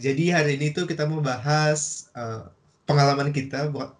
[0.00, 2.46] Jadi hari ini tuh kita mau bahas uh,
[2.86, 3.90] pengalaman kita, bukan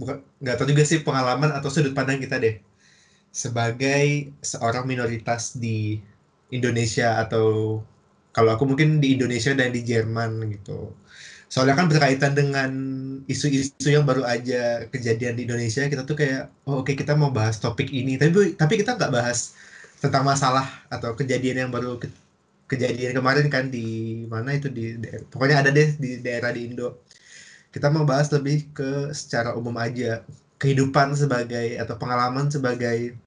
[0.00, 2.56] bukan nggak tahu juga sih pengalaman atau sudut pandang kita deh
[3.30, 6.02] sebagai seorang minoritas di
[6.50, 7.78] Indonesia atau
[8.34, 10.94] kalau aku mungkin di Indonesia dan di Jerman gitu.
[11.50, 12.70] Soalnya kan berkaitan dengan
[13.26, 17.34] isu-isu yang baru aja kejadian di Indonesia, kita tuh kayak, oh oke okay, kita mau
[17.34, 19.58] bahas topik ini, tapi tapi kita nggak bahas
[19.98, 21.98] tentang masalah atau kejadian yang baru
[22.70, 24.94] kejadian kemarin kan di mana itu di
[25.26, 27.02] pokoknya ada deh di daerah di Indo.
[27.74, 30.22] Kita mau bahas lebih ke secara umum aja
[30.62, 33.18] kehidupan sebagai atau pengalaman sebagai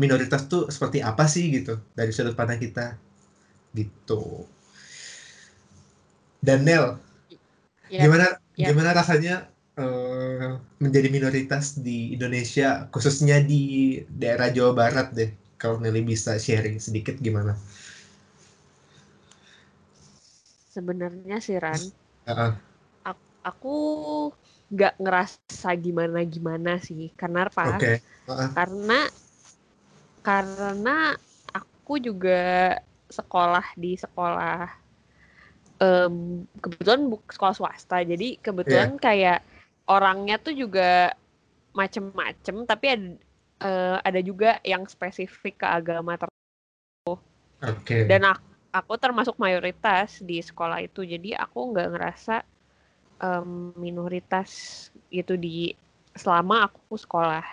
[0.00, 2.96] minoritas tuh seperti apa sih gitu dari sudut pandang kita
[3.76, 4.48] gitu.
[6.44, 7.00] Dan Nel,
[7.88, 8.68] ya, gimana ya.
[8.70, 9.48] gimana rasanya
[9.80, 15.32] uh, menjadi minoritas di Indonesia khususnya di daerah Jawa Barat deh?
[15.56, 17.56] Kalau Nelly bisa sharing sedikit gimana?
[20.74, 21.78] Sebenarnya sih Ran
[22.26, 22.52] uh-uh.
[23.46, 23.76] aku
[24.74, 28.02] nggak ngerasa gimana gimana sih karena apa okay.
[28.26, 28.50] uh-uh.
[28.58, 29.00] karena
[30.24, 30.96] karena
[31.54, 32.74] aku juga
[33.06, 34.66] sekolah di sekolah
[35.78, 39.02] um, kebetulan sekolah swasta jadi kebetulan yeah.
[39.02, 39.40] kayak
[39.86, 41.12] orangnya tuh juga
[41.76, 43.08] macem-macem tapi ada
[43.62, 47.20] uh, ada juga yang spesifik ke agama tertentu
[47.60, 48.08] okay.
[48.08, 52.42] dan aku aku termasuk mayoritas di sekolah itu jadi aku nggak ngerasa
[53.22, 55.70] um, minoritas itu di
[56.18, 57.46] selama aku sekolah.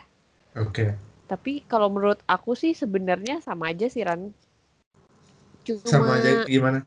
[0.58, 0.74] Oke.
[0.74, 0.90] Okay.
[1.30, 4.34] Tapi kalau menurut aku sih sebenarnya sama aja sih Ran.
[5.62, 6.82] Cuma sama aja gimana?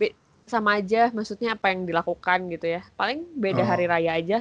[0.00, 0.16] Be,
[0.48, 2.82] sama aja maksudnya apa yang dilakukan gitu ya.
[2.96, 3.68] Paling beda oh.
[3.68, 4.38] hari raya aja.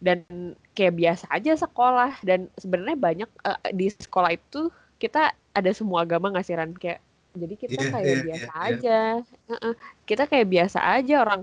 [0.00, 0.24] Dan
[0.72, 6.32] kayak biasa aja sekolah dan sebenarnya banyak uh, di sekolah itu kita ada semua agama
[6.32, 6.72] nggak sih Ran?
[6.72, 7.04] Kayak
[7.34, 9.50] jadi kita yeah, kayak yeah, biasa yeah, aja yeah.
[9.50, 9.74] Uh -uh.
[10.06, 11.42] kita kayak biasa aja orang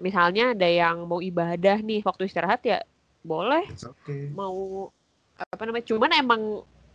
[0.00, 2.80] misalnya ada yang mau ibadah nih waktu istirahat ya
[3.20, 4.32] boleh okay.
[4.32, 4.88] mau
[5.36, 6.42] apa namanya cuman emang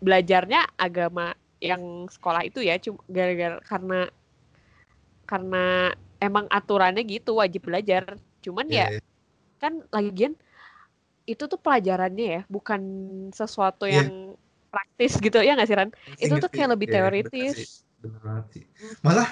[0.01, 3.99] belajarnya agama yang sekolah itu ya cuma gara-gara karena
[5.25, 5.65] karena
[6.21, 9.03] emang aturannya gitu wajib belajar cuman yeah, ya yeah.
[9.61, 10.33] kan lagian
[11.25, 12.81] itu tuh pelajarannya ya bukan
[13.33, 14.01] sesuatu yeah.
[14.01, 14.37] yang
[14.69, 15.91] praktis gitu ya nggak sih Ran?
[16.19, 18.63] Itu tuh kayak lebih yeah, teoritis bener banget sih.
[19.01, 19.29] Malah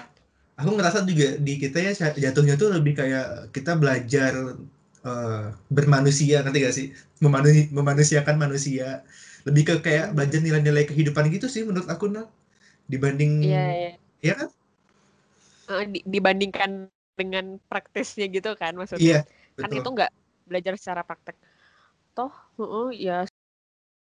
[0.58, 4.58] aku ngerasa juga di kita ya jatuhnya tuh lebih kayak kita belajar
[5.06, 6.88] uh, bermanusia nanti gak sih?
[7.22, 9.06] Memanu memanusiakan manusia.
[9.46, 12.26] Lebih ke kayak belajar nilai-nilai kehidupan gitu sih menurut aku nah
[12.88, 13.92] dibanding iya, iya.
[14.24, 14.50] ya kan?
[15.72, 19.24] Uh, di, dibandingkan dengan praktisnya gitu kan maksudnya.
[19.24, 20.12] Iya, kan itu nggak
[20.50, 21.38] belajar secara praktek.
[22.18, 23.28] Toh uh, ya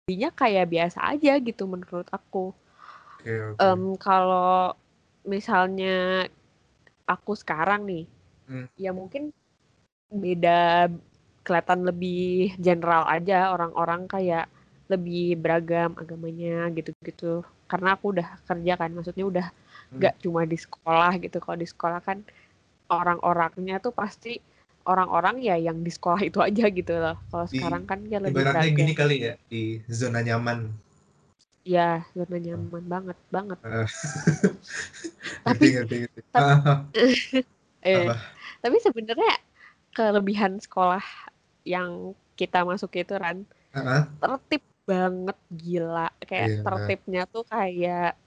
[0.03, 2.51] jadinya kayak biasa aja gitu menurut aku
[3.23, 3.63] okay, okay.
[3.63, 4.75] Um, kalau
[5.23, 6.27] misalnya
[7.07, 8.03] aku sekarang nih,
[8.51, 8.67] hmm.
[8.75, 9.31] ya mungkin
[10.13, 10.91] beda
[11.43, 14.47] kelihatan lebih general aja orang-orang kayak
[14.87, 19.97] lebih beragam agamanya gitu-gitu karena aku udah kerja kan maksudnya udah hmm.
[19.99, 20.21] nggak hmm.
[20.23, 22.21] cuma di sekolah gitu kalau di sekolah kan
[22.91, 24.37] orang-orangnya tuh pasti
[24.83, 28.69] orang-orang ya yang di sekolah itu aja gitu loh kalau sekarang kan ya lebih ibaratnya
[28.69, 28.79] beragam.
[28.79, 30.67] gini kali ya di zona nyaman
[31.63, 33.59] Iya, zona nyaman banget, banget.
[33.63, 33.87] Uh,
[35.47, 37.39] tapi, ngerti, ngerti, Tapi,
[37.87, 38.11] eh,
[38.59, 39.33] tapi sebenarnya
[39.95, 41.03] kelebihan sekolah
[41.63, 44.01] yang kita masuk itu Ran, uh -huh.
[44.19, 46.63] tertib banget gila, kayak yeah.
[46.67, 48.19] tertibnya tuh kayak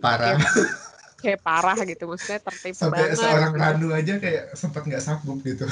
[0.00, 0.40] parah.
[0.40, 0.40] Kayak,
[1.20, 3.20] kayak parah gitu, maksudnya tertib Sampai banget.
[3.20, 5.68] Seorang Ranu aja kayak sempat nggak sanggup gitu.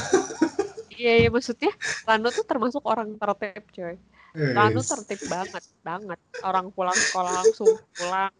[0.92, 1.72] Iya, iya maksudnya
[2.04, 3.96] Ranu tuh termasuk orang tertib, coy.
[4.34, 6.18] Ranu tertib banget, banget.
[6.42, 8.34] Orang pulang sekolah langsung pulang.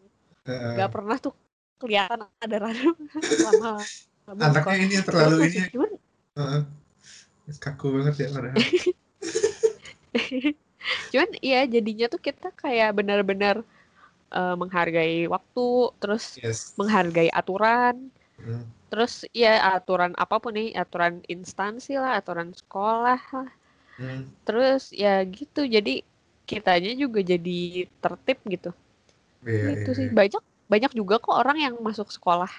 [0.45, 1.31] Gak pernah tuh
[1.79, 3.79] kelihatan ada Ranu sama
[4.25, 5.69] Anaknya ini terlalu ini.
[5.69, 5.91] Cuman,
[6.35, 6.65] uh,
[7.61, 8.57] kaku banget ya padahal.
[11.13, 13.61] Cuman iya jadinya tuh kita kayak benar-benar
[14.33, 16.73] uh, menghargai waktu, terus yes.
[16.73, 18.09] menghargai aturan.
[18.41, 18.65] Hmm.
[18.89, 23.49] Terus ya aturan apa pun nih, aturan instansi lah, aturan sekolah lah
[23.95, 24.27] Hmm.
[24.43, 26.03] Terus ya gitu, jadi
[26.45, 28.71] kitanya juga jadi tertib gitu.
[29.45, 30.13] Iya, itu iya, sih iya.
[30.13, 32.49] banyak banyak juga kok orang yang masuk sekolah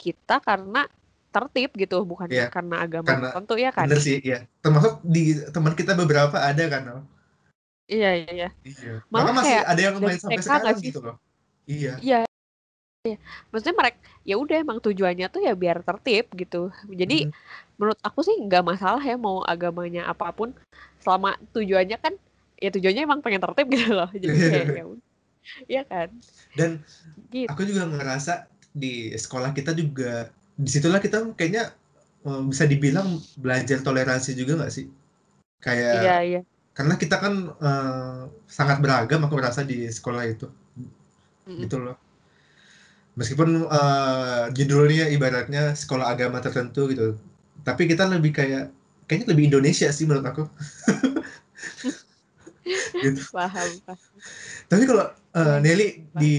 [0.00, 0.88] kita karena
[1.30, 3.86] tertib gitu, bukan iya, karena agama karena, tertentu ya kan?
[3.86, 4.48] Bener sih, iya.
[4.64, 7.06] Termasuk di teman kita beberapa ada kan?
[7.86, 8.48] Iya, iya, iya.
[8.66, 8.94] iya.
[9.10, 11.16] Malah masih ada yang main sampai sekarang gitu loh.
[11.70, 11.98] Iya.
[12.02, 12.29] Iya.
[13.00, 13.16] Iya.
[13.48, 13.98] Maksudnya mereka
[14.28, 16.68] ya udah emang tujuannya tuh ya biar tertib gitu.
[16.84, 17.32] Jadi hmm.
[17.80, 20.52] menurut aku sih nggak masalah ya mau agamanya apa pun
[21.00, 22.12] selama tujuannya kan
[22.60, 24.10] ya tujuannya emang pengen tertib gitu loh.
[24.22, 24.84] Jadi kayak ya
[25.64, 26.08] Iya kan?
[26.52, 26.84] Dan
[27.32, 27.48] gitu.
[27.48, 30.28] aku juga ngerasa di sekolah kita juga
[30.60, 31.72] di situlah kita kayaknya
[32.28, 34.92] eh, bisa dibilang belajar toleransi juga nggak sih?
[35.64, 36.40] Kayak Iya, iya.
[36.76, 40.52] karena kita kan eh, sangat beragam aku merasa di sekolah itu
[41.48, 42.09] gitu loh.
[43.18, 47.18] Meskipun eh, judulnya ibaratnya sekolah agama tertentu gitu,
[47.66, 48.70] tapi kita lebih kayak
[49.10, 50.44] kayaknya lebih Indonesia sih menurut aku.
[53.04, 53.20] gitu.
[53.34, 54.18] Paham, paham.
[54.70, 55.62] Tapi kalau Iya.
[55.62, 56.34] Nelly di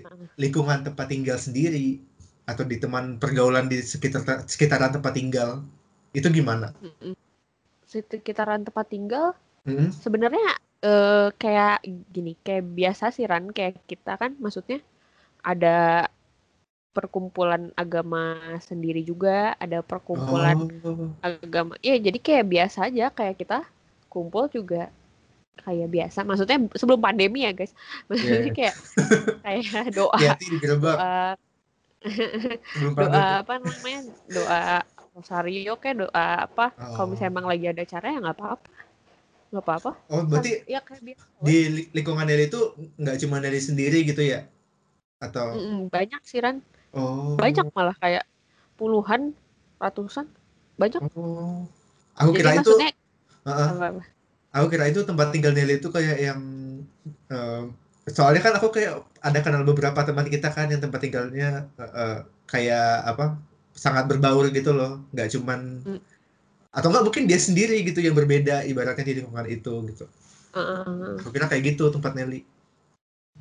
[0.00, 0.28] Heeh.
[0.40, 2.00] lingkungan tempat tinggal sendiri
[2.48, 5.60] atau di teman pergaulan di sekitar sekitaran tempat tinggal
[6.16, 6.72] itu gimana?
[7.84, 9.36] Sekitaran tempat tinggal
[9.68, 9.92] Mm-mm.
[9.92, 14.80] sebenarnya eh, kayak gini, kayak biasa sih Ran, kayak kita kan maksudnya
[15.42, 16.08] ada
[16.90, 21.78] perkumpulan agama sendiri juga, ada perkumpulan Oh, agama.
[21.80, 23.58] Iya, jadi kayak biasa aja kayak kita
[24.10, 24.90] kumpul juga
[25.62, 26.26] kayak biasa.
[26.26, 27.70] Maksudnya sebelum pandemi ya, guys.
[28.10, 28.52] Maksudnya Iya.
[28.52, 28.74] kayak
[29.44, 31.14] kayak doa doa
[32.96, 34.00] doa apa namanya?
[34.26, 34.60] Doa
[35.14, 36.74] rosario kayak doa apa?
[36.74, 37.10] Kalau Oh.
[37.12, 38.70] misalnya emang lagi ada acara ya nggak apa-apa.
[39.50, 39.90] Nggak apa-apa.
[40.10, 41.24] Oh, Kan berarti ya kayak biasa.
[41.38, 42.60] di li- lingkungan Nelly itu
[42.98, 44.42] nggak cuma Nelly sendiri gitu ya?
[45.20, 45.46] Atau
[45.92, 46.64] banyak sih Ran.
[46.96, 48.24] oh Banyak malah kayak
[48.80, 49.36] puluhan,
[49.76, 50.26] ratusan.
[50.80, 51.04] Banyak.
[51.14, 51.68] oh
[52.16, 52.90] aku Jadi kira itu maksudnya
[53.40, 53.68] Heeh.
[53.72, 54.02] apa-apa.
[54.52, 56.40] aku kira itu tempat tinggal Nelly itu kayak yang
[57.28, 57.62] eh,
[58.08, 62.18] soalnya kan aku kayak ada kenal beberapa teman kita kan yang tempat tinggalnya eh, eh,
[62.48, 63.36] kayak apa
[63.76, 66.00] sangat berbaur gitu loh nggak cuman Mm.
[66.70, 70.04] atau enggak mungkin dia sendiri gitu yang berbeda ibaratnya di lingkungan itu gitu
[70.52, 71.18] Heeh.
[71.18, 72.44] aku kira kayak gitu tempat Nelly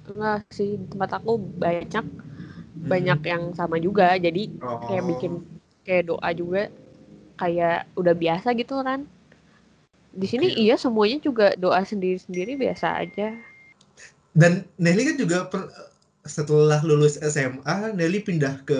[0.09, 2.87] Enggak sih, tempat aku banyak Hmm.
[2.87, 4.15] banyak yang sama juga.
[4.15, 4.79] Jadi oh.
[4.87, 5.33] kayak bikin
[5.83, 6.69] kayak doa juga
[7.35, 9.03] kayak udah biasa gitu kan.
[10.09, 10.59] Di sini Oke.
[10.59, 13.35] iya semuanya juga doa sendiri-sendiri biasa aja.
[14.29, 15.73] dan Nelly kan juga per-
[16.21, 18.77] setelah lulus SMA Nelly pindah ke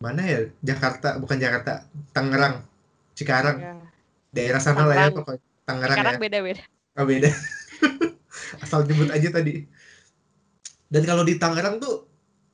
[0.00, 1.84] mana ya Jakarta bukan Jakarta
[2.16, 2.64] Tangerang
[3.12, 3.74] Cikarang Ya.
[4.32, 5.14] daerah sana lah ya Tangerang.
[5.20, 6.62] pokoknya Tangerang Sekarang ya beda-beda.
[6.96, 7.30] Oh beda.
[8.64, 9.68] Asal nyebut aja tadi.
[10.88, 12.08] Dan kalau di Tangerang tuh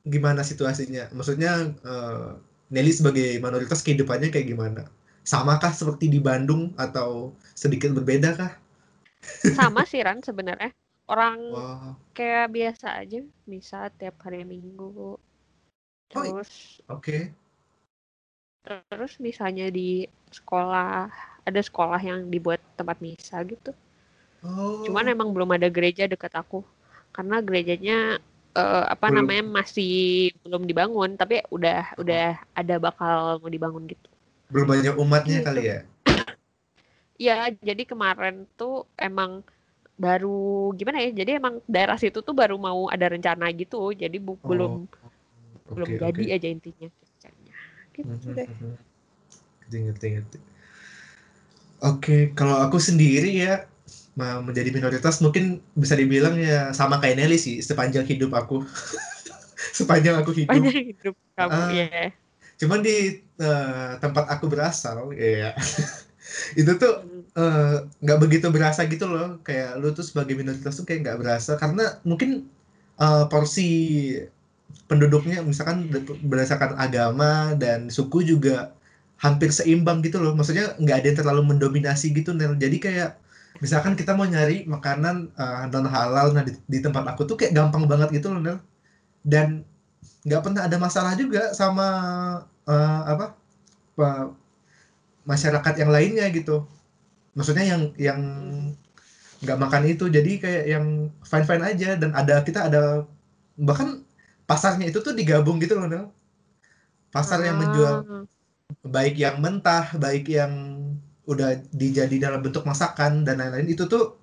[0.05, 1.11] gimana situasinya?
[1.15, 2.29] Maksudnya eh,
[2.73, 4.81] Nelly sebagai minoritas kehidupannya kayak gimana?
[5.25, 8.51] Samakah seperti di Bandung atau sedikit berbeda kah?
[9.57, 10.71] Sama sih Ran sebenarnya.
[11.05, 15.17] Orang Wah, kayak biasa aja, bisa tiap hari Minggu.
[15.17, 15.19] Oh,
[16.09, 17.17] Terus oke.
[18.65, 21.05] terus misalnya di sekolah
[21.45, 23.71] ada sekolah yang dibuat tempat misa gitu.
[24.45, 26.65] Oh, Cuman emang belum ada gereja dekat aku.
[27.15, 27.97] Karena gerejanya
[28.61, 29.17] eh, apa Belum.
[29.17, 29.89] namanya masih
[30.43, 32.23] belum dibangun, tapi udah udah
[32.59, 34.07] ada bakal mau dibangun gitu.
[34.51, 35.45] belum banyak umatnya Gitu.
[35.47, 35.77] kali ya?
[37.21, 37.33] Iya,
[37.67, 38.73] jadi kemarin tuh
[39.07, 39.31] emang
[40.05, 40.29] baru
[40.79, 41.09] gimana ya?
[41.21, 43.77] Jadi emang daerah situ tuh baru mau ada rencana gitu.
[44.03, 44.71] Jadi bu- Oh, belum
[45.67, 45.95] oke, belum oke.
[46.03, 47.55] jadi aja intinya kerjanya.
[47.95, 48.49] Gitu Mhm, deh.
[48.49, 48.71] mhm.
[49.61, 50.37] Ngerti, ngerti, ngerti.
[51.83, 53.67] Oke, kalau aku sendiri ya
[54.15, 58.63] menjadi minoritas mungkin bisa dibilang ya sama kayak Nelly sih sepanjang hidup aku.
[59.77, 60.55] sepanjang aku hidup.
[60.55, 61.69] Banyak hidup kamu Ah.
[61.71, 62.03] ya.
[62.55, 65.51] Cuman di eh, tempat aku berasal, ya
[66.59, 66.93] itu tuh
[67.35, 69.43] eh, nggak begitu berasa gitu loh.
[69.43, 72.47] Kayak lu tuh sebagai minoritas tuh kayak nggak berasa karena mungkin
[72.95, 73.67] eh, porsi
[74.87, 75.89] penduduknya misalkan
[76.23, 78.71] berdasarkan agama dan suku juga
[79.19, 80.31] hampir seimbang gitu loh.
[80.37, 82.55] Maksudnya nggak ada yang terlalu mendominasi gitu, Nel.
[82.55, 83.17] Jadi kayak
[83.63, 87.53] misalkan kita mau nyari makanan eh, non halal, nah di, di tempat aku tuh kayak
[87.57, 88.57] gampang banget gitu loh, Nel.
[89.25, 89.63] Dan
[90.27, 91.87] nggak pernah ada masalah juga sama
[92.67, 93.25] eh, apa
[93.97, 94.31] pa-
[95.25, 96.65] masyarakat yang lainnya gitu.
[97.37, 98.21] Maksudnya yang yang
[99.43, 100.85] nggak makan itu, jadi kayak yang
[101.29, 102.81] fine fine aja dan ada kita ada
[103.59, 104.01] bahkan
[104.49, 106.05] pasarnya itu tuh digabung gitu loh, Nel.
[107.13, 108.23] Pasar yang menjual Ah.
[108.85, 110.53] baik yang mentah, baik yang
[111.25, 114.17] udah dijadi dalam bentuk masakan dan lain-lain itu tuh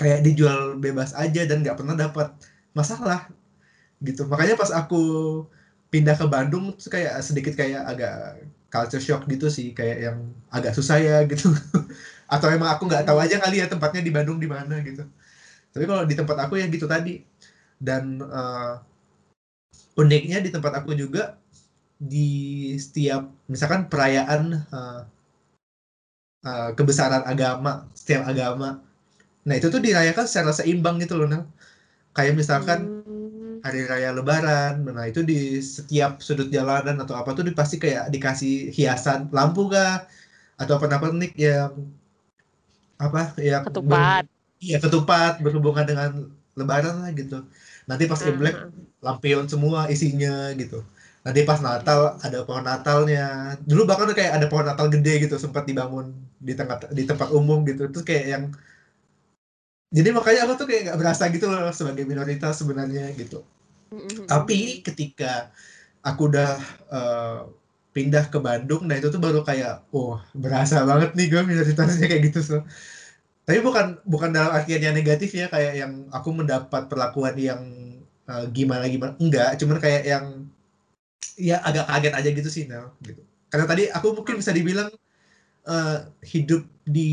[0.00, 2.32] kayak dijual bebas aja dan nggak pernah dapat
[2.72, 3.28] masalah
[4.00, 4.24] gitu.
[4.24, 5.02] Makanya pas aku
[5.92, 8.16] pindah ke Bandung tuh kayak sedikit kayak agak
[8.70, 10.18] culture shock gitu sih, kayak yang
[10.48, 11.50] agak susah ya gitu.
[12.34, 15.04] Atau emang aku nggak tahu aja kali ya tempatnya di Bandung di mana gitu.
[15.70, 17.20] Tapi kalau di tempat aku ya gitu tadi.
[17.80, 18.74] Dan eh,
[19.98, 21.36] uniknya di tempat aku juga
[22.00, 25.00] di setiap misalkan perayaan eh,
[26.48, 27.70] eh, kebesaran agama
[28.00, 28.68] setiap agama.
[29.46, 31.42] Nah itu tuh dirayakan secara seimbang gitu loh Nel.
[32.16, 33.60] Kayak misalkan Hmm.
[33.64, 38.52] hari raya lebaran nah itu di setiap sudut jalanan atau apa tuh pasti kayak dikasih
[38.76, 40.06] hiasan lampu kah?
[40.60, 41.72] Atau pernak-pernik yang
[43.00, 44.24] apa yang ber- ketupat.
[44.64, 46.10] iya ketupat berhubungan dengan
[46.58, 47.34] lebaran lah gitu.
[47.88, 48.68] Nanti pas Imlek Ah,
[49.06, 50.84] lampion semua isinya gitu
[51.20, 53.54] nanti pas Natal ada pohon Natalnya.
[53.60, 57.62] Dulu bahkan kayak ada pohon Natal gede gitu sempat dibangun di tengah di tempat umum
[57.68, 57.88] gitu.
[57.92, 58.44] Terus kayak yang
[59.90, 63.42] jadi makanya aku tuh kayak nggak berasa gitu loh sebagai minoritas sebenarnya gitu.
[64.30, 65.50] Tapi ketika
[66.00, 66.50] aku udah
[66.88, 67.40] uh,
[67.90, 72.22] pindah ke Bandung nah itu tuh baru kayak oh berasa banget nih gue minoritasnya kayak
[72.30, 72.56] gitu so
[73.50, 77.58] tapi bukan bukan dalam artian yang negatif ya kayak yang aku mendapat perlakuan yang
[78.30, 79.18] uh, gimana gimana.
[79.18, 80.39] Enggak cuman kayak yang
[81.40, 83.22] ya agak kaget aja gitu sih Nel gitu.
[83.50, 84.90] Karena tadi aku mungkin bisa dibilang
[85.66, 87.10] uh, hidup di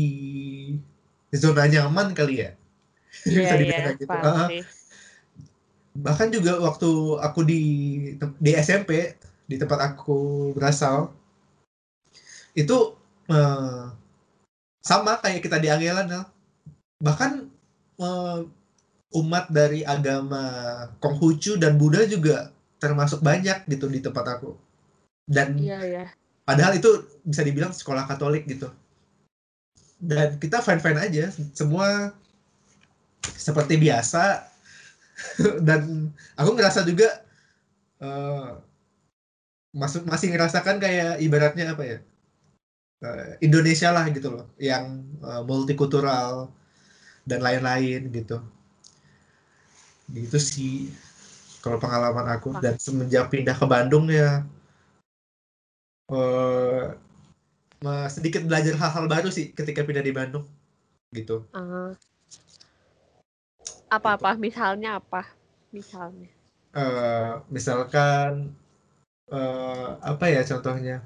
[1.34, 2.50] zona nyaman kali ya.
[3.26, 4.14] Yeah, bisa dibilang yeah, gitu.
[4.14, 4.48] uh,
[5.98, 7.62] bahkan juga waktu aku di
[8.38, 9.18] di SMP
[9.50, 11.10] di tempat aku berasal
[12.54, 12.94] itu
[13.32, 13.90] uh,
[14.84, 16.06] sama kayak kita di Angela
[17.02, 17.50] bahkan
[17.98, 18.46] uh,
[19.18, 20.44] umat dari agama
[21.00, 24.54] Konghucu dan Buddha juga termasuk banyak gitu di tempat aku.
[25.28, 26.04] Dan iya, iya.
[26.46, 28.70] padahal itu bisa dibilang sekolah Katolik gitu.
[29.98, 32.14] Dan kita fine fine aja semua
[33.20, 34.46] seperti biasa.
[35.66, 37.10] Dan aku ngerasa juga
[37.98, 38.62] uh,
[39.74, 41.98] masuk masih ngerasakan kayak ibaratnya apa ya
[43.04, 46.50] uh, Indonesia lah gitu loh yang uh, multikultural
[47.28, 48.40] dan lain-lain gitu.
[50.08, 50.88] Gitu sih
[51.64, 54.46] kalau pengalaman aku dan semenjak pindah ke Bandung ya
[56.12, 56.94] uh,
[58.08, 60.44] sedikit belajar hal-hal baru sih ketika pindah di Bandung
[61.12, 61.44] gitu.
[61.56, 61.92] Uh,
[63.88, 65.24] apa-apa misalnya apa?
[65.72, 66.28] Misalnya.
[66.76, 68.52] Uh, misalkan
[69.32, 71.00] uh, apa ya contohnya?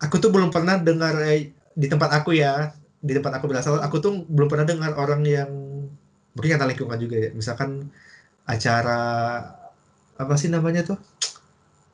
[0.00, 4.00] Aku tuh belum pernah dengar eh, di tempat aku ya di tempat aku berasal aku
[4.00, 5.50] tuh belum pernah dengar orang yang
[6.34, 7.30] mungkin kata lingkungan juga ya.
[7.32, 7.90] Misalkan
[8.44, 9.00] acara
[10.14, 10.98] apa sih namanya tuh?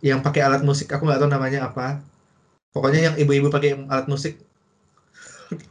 [0.01, 2.01] Yang pakai alat musik aku nggak tahu namanya apa.
[2.73, 4.41] Pokoknya yang ibu-ibu pakai alat musik.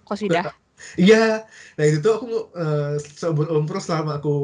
[0.06, 0.50] Kosidah.
[0.96, 1.44] Iya.
[1.76, 4.36] Nah itu tuh aku uh, seumur umur selama aku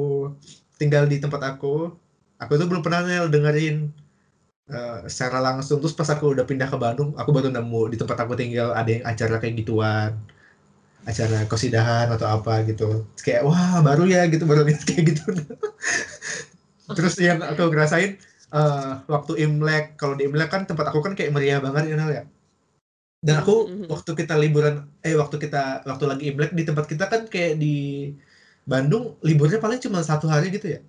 [0.75, 1.95] tinggal di tempat aku.
[2.43, 3.87] Aku tuh belum pernah Nel dengerin
[4.67, 5.79] uh, secara langsung.
[5.79, 8.89] Terus pas aku udah pindah ke Bandung aku baru nemu di tempat aku tinggal ada
[8.91, 10.11] yang acara kayak gituan
[11.05, 15.25] acara kosidahan atau apa gitu kayak wah baru ya gitu baru lihat kayak gitu
[16.97, 18.17] terus yang aku ngerasain
[18.49, 22.11] uh, waktu Imlek kalau di Imlek kan tempat aku kan kayak meriah banget ya Nel
[22.11, 22.23] ya
[23.25, 23.87] dan aku mm-hmm.
[23.89, 28.09] waktu kita liburan eh waktu kita waktu lagi Imlek di tempat kita kan kayak di
[28.65, 30.81] Bandung liburnya paling cuma satu hari gitu ya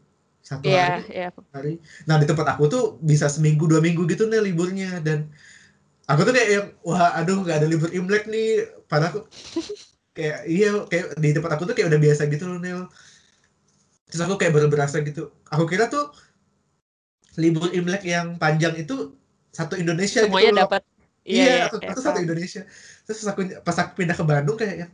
[0.47, 1.31] satu yeah, hari, yeah.
[1.51, 1.75] hari.
[2.07, 5.27] Nah di tempat aku tuh bisa seminggu dua minggu gitu nih liburnya dan
[6.07, 8.63] aku tuh kayak yang wah aduh nggak ada libur imlek nih.
[8.87, 9.21] Padahal aku
[10.17, 12.89] kayak iya kayak di tempat aku tuh kayak udah biasa gitu loh Nel.
[14.09, 15.29] Terus aku kayak baru berasa gitu.
[15.53, 16.09] Aku kira tuh
[17.37, 19.13] libur imlek yang panjang itu
[19.53, 20.83] satu Indonesia gitu Semuanya gitu dapat.
[21.27, 22.63] Iya, iya, aku, aku satu Indonesia.
[23.05, 24.89] Terus aku pas aku pindah ke Bandung kayak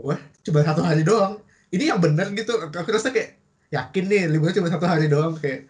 [0.00, 1.36] wah coba satu hari doang.
[1.68, 2.56] Ini yang bener gitu.
[2.56, 5.64] Aku rasa kayak yakin nih liburnya cuma satu hari doang kayak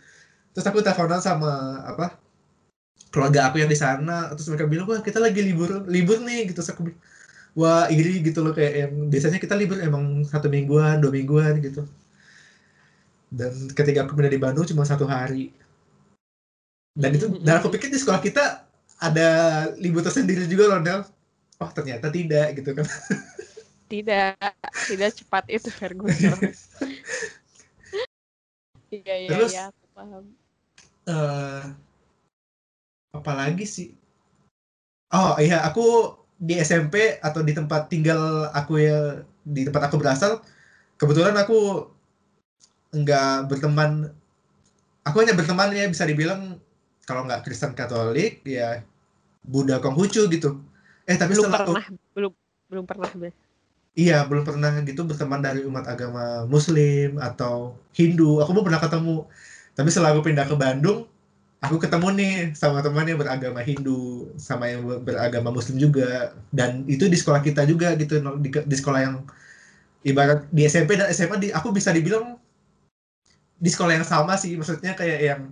[0.53, 2.19] terus aku teleponan sama apa
[3.15, 6.61] keluarga aku yang di sana terus mereka bilang wah kita lagi libur libur nih gitu
[6.61, 7.01] terus aku bilang
[7.53, 11.85] wah iri gitu loh kayak yang biasanya kita libur emang satu mingguan dua mingguan gitu.
[13.33, 15.53] Dan ketika aku pindah di Bandung cuma satu hari.
[16.93, 18.69] Dan itu dan aku pikir di sekolah kita
[19.01, 19.29] ada
[19.81, 21.01] libur tersendiri juga loh Del
[21.61, 22.87] oh ternyata tidak gitu kan.
[23.89, 24.37] Tidak
[24.89, 26.37] tidak cepat itu Ferguson.
[28.93, 30.25] Iya iya Terus, iya, aku paham.
[31.09, 31.65] Uh,
[33.17, 33.97] apalagi sih?
[35.09, 40.43] Oh iya, aku di SMP atau di tempat tinggal aku ya di tempat aku berasal,
[40.99, 41.87] kebetulan aku
[42.91, 44.11] nggak berteman.
[45.07, 46.59] Aku hanya berteman ya bisa dibilang
[47.07, 48.83] kalau nggak Kristen Katolik ya
[49.47, 50.59] Buddha Konghucu gitu.
[51.07, 52.33] Eh tapi belum pernah, aku, belum
[52.71, 53.11] belum pernah
[53.93, 58.41] Iya, belum pernah gitu berteman dari umat agama Muslim atau Hindu.
[58.43, 59.29] Aku belum pernah ketemu.
[59.77, 61.12] Tapi setelah aku pindah ke Bandung,
[61.63, 66.35] aku ketemu nih sama teman yang beragama Hindu, sama yang beragama Muslim juga.
[66.51, 69.15] Dan itu di sekolah kita juga gitu, di, di sekolah yang
[70.03, 72.35] ibarat di SMP dan SMA, di, aku bisa dibilang
[73.63, 74.59] di sekolah yang sama sih.
[74.59, 75.43] Maksudnya kayak yang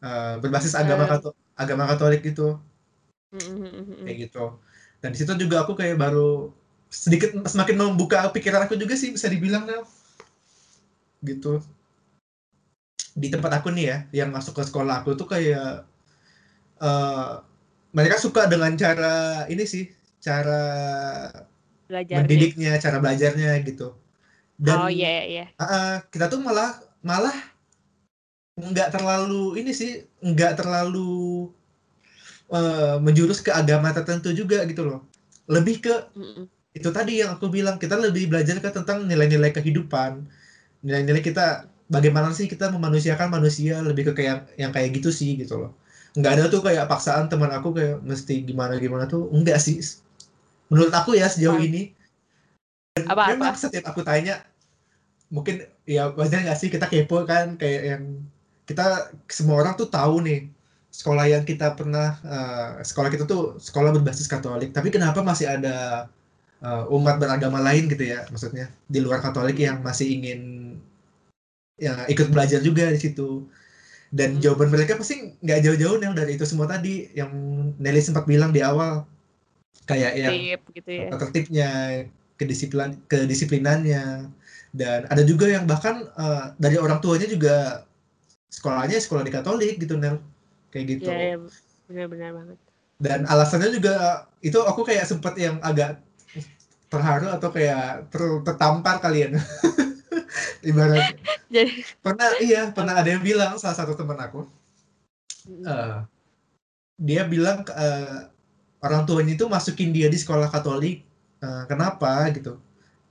[0.00, 1.30] uh, berbasis agama uh.
[1.54, 2.56] agama Katolik gitu.
[4.08, 4.56] Kayak gitu.
[5.04, 6.48] Dan di situ juga aku kayak baru
[6.88, 9.68] sedikit semakin membuka pikiran aku juga sih bisa dibilang
[11.20, 11.60] gitu
[13.16, 15.88] di tempat aku nih ya yang masuk ke sekolah aku tuh kayak
[16.84, 17.40] uh,
[17.96, 19.88] mereka suka dengan cara ini sih
[20.20, 20.62] cara
[21.88, 22.20] belajarnya.
[22.20, 23.96] mendidiknya cara belajarnya gitu
[24.60, 25.48] dan oh yeah, yeah.
[25.56, 27.32] uh, kita tuh malah malah
[28.56, 31.48] nggak terlalu ini sih nggak terlalu
[32.52, 35.08] uh, menjurus ke agama tertentu juga gitu loh
[35.48, 36.44] lebih ke mm -mm.
[36.76, 40.24] itu tadi yang aku bilang kita lebih belajar ke tentang nilai-nilai kehidupan
[40.84, 45.58] nilai-nilai kita bagaimana sih kita memanusiakan manusia lebih ke kayak yang kayak gitu sih gitu
[45.58, 45.72] loh.
[46.16, 49.78] Nggak ada tuh kayak paksaan teman aku kayak mesti gimana gimana tuh enggak sih.
[50.72, 51.94] Menurut aku ya sejauh ini.
[52.96, 53.60] Apa, memang apa?
[53.60, 54.40] setiap aku tanya
[55.28, 58.02] mungkin ya wajar nggak sih kita kepo kan kayak yang
[58.66, 60.50] kita semua orang tuh tahu nih
[60.90, 66.08] sekolah yang kita pernah uh, sekolah kita tuh sekolah berbasis Katolik tapi kenapa masih ada
[66.62, 70.65] uh, umat beragama lain gitu ya maksudnya di luar Katolik yang masih ingin
[71.76, 73.44] ya ikut belajar juga di situ.
[74.10, 74.42] Dan hmm.
[74.42, 77.30] jawaban mereka pasti nggak jauh-jauh yang dari itu semua tadi yang
[77.76, 79.04] Nelly sempat bilang di awal.
[79.86, 81.08] Kayak yang Tip, gitu ya.
[81.14, 81.70] tertibnya
[82.34, 84.26] kedisiplin kedisiplinannya.
[84.76, 87.86] Dan ada juga yang bahkan uh, dari orang tuanya juga
[88.50, 90.18] sekolahnya sekolah di Katolik gitu Nel.
[90.74, 91.08] Kayak gitu.
[91.08, 91.36] Ya, ya
[91.86, 92.58] benar-benar banget.
[92.96, 96.00] Dan alasannya juga itu aku kayak sempat yang agak
[96.86, 99.36] terharu atau kayak ter tertampar kalian
[100.66, 101.14] ibarat
[101.54, 104.44] jadi pernah iya pernah ada yang bilang salah satu teman aku
[105.62, 106.02] uh,
[106.98, 108.26] dia bilang uh,
[108.82, 111.06] orang tuanya itu masukin dia di sekolah Katolik
[111.42, 112.58] uh, kenapa gitu?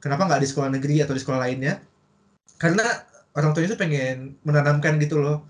[0.02, 1.82] Kenapa nggak di sekolah negeri atau di sekolah lainnya?
[2.62, 2.86] Karena
[3.34, 5.46] orang tuanya itu pengen menanamkan gitu loh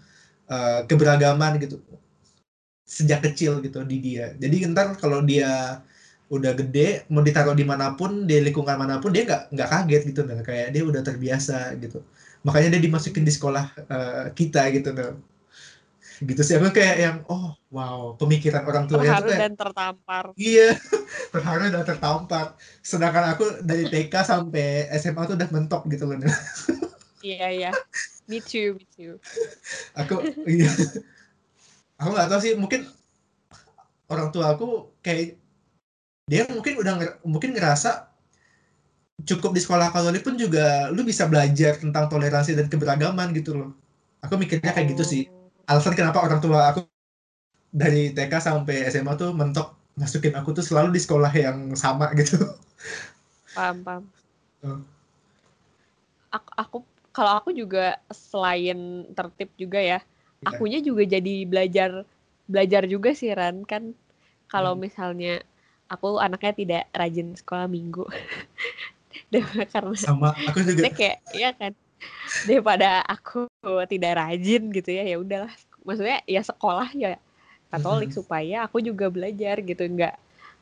[0.48, 1.80] uh, keberagaman gitu
[2.86, 4.38] sejak kecil gitu di dia.
[4.38, 5.82] Jadi ntar kalau dia
[6.26, 10.02] udah gede mau ditaruh di mana pun di lingkungan mana pun dia nggak nggak kaget
[10.10, 12.02] gitu nah kayak dia udah terbiasa gitu.
[12.42, 15.14] Makanya dia dimasukin di sekolah uh, kita gitu nah
[16.26, 16.58] gitu sih.
[16.58, 20.26] Aku kayak yang oh wow pemikiran orang tua terharu kayak, dan tertampar.
[20.34, 20.74] Iya
[21.34, 22.46] terharu dan tertampar.
[22.82, 26.18] Sedangkan aku dari TK sampai SMA tuh udah mentok gitu loh
[27.26, 27.72] iya iya.
[28.26, 29.22] Me too me too.
[29.94, 30.70] Aku iya.
[32.02, 32.90] Aku nggak tahu sih mungkin
[34.10, 35.45] orang tua aku kayak
[36.26, 38.10] dia mungkin udah mungkin ngerasa
[39.24, 43.72] cukup di sekolah Katolik pun juga lu bisa belajar tentang toleransi dan keberagaman gitu loh.
[44.26, 45.24] Aku mikirnya kayak gitu sih.
[45.70, 46.84] Alasan kenapa orang tua aku
[47.70, 52.42] dari TK sampai SMA tuh mentok masukin aku tuh selalu di sekolah yang sama gitu.
[53.54, 54.04] Paham, paham.
[54.66, 54.82] Oh.
[56.34, 56.78] Aku, aku
[57.16, 60.02] kalau aku juga selain tertib juga ya, yeah.
[60.44, 62.04] akunya juga jadi belajar
[62.46, 63.96] belajar juga sih Ran kan
[64.52, 64.82] kalau hmm.
[64.84, 65.40] misalnya
[65.90, 68.06] aku anaknya tidak rajin sekolah minggu
[69.74, 71.74] karena sama aku juga kayak ya kan
[72.46, 73.48] daripada aku
[73.90, 75.54] tidak rajin gitu ya ya udahlah
[75.86, 77.18] maksudnya ya sekolah ya
[77.74, 78.18] Katolik hmm.
[78.22, 80.16] supaya aku juga belajar gitu enggak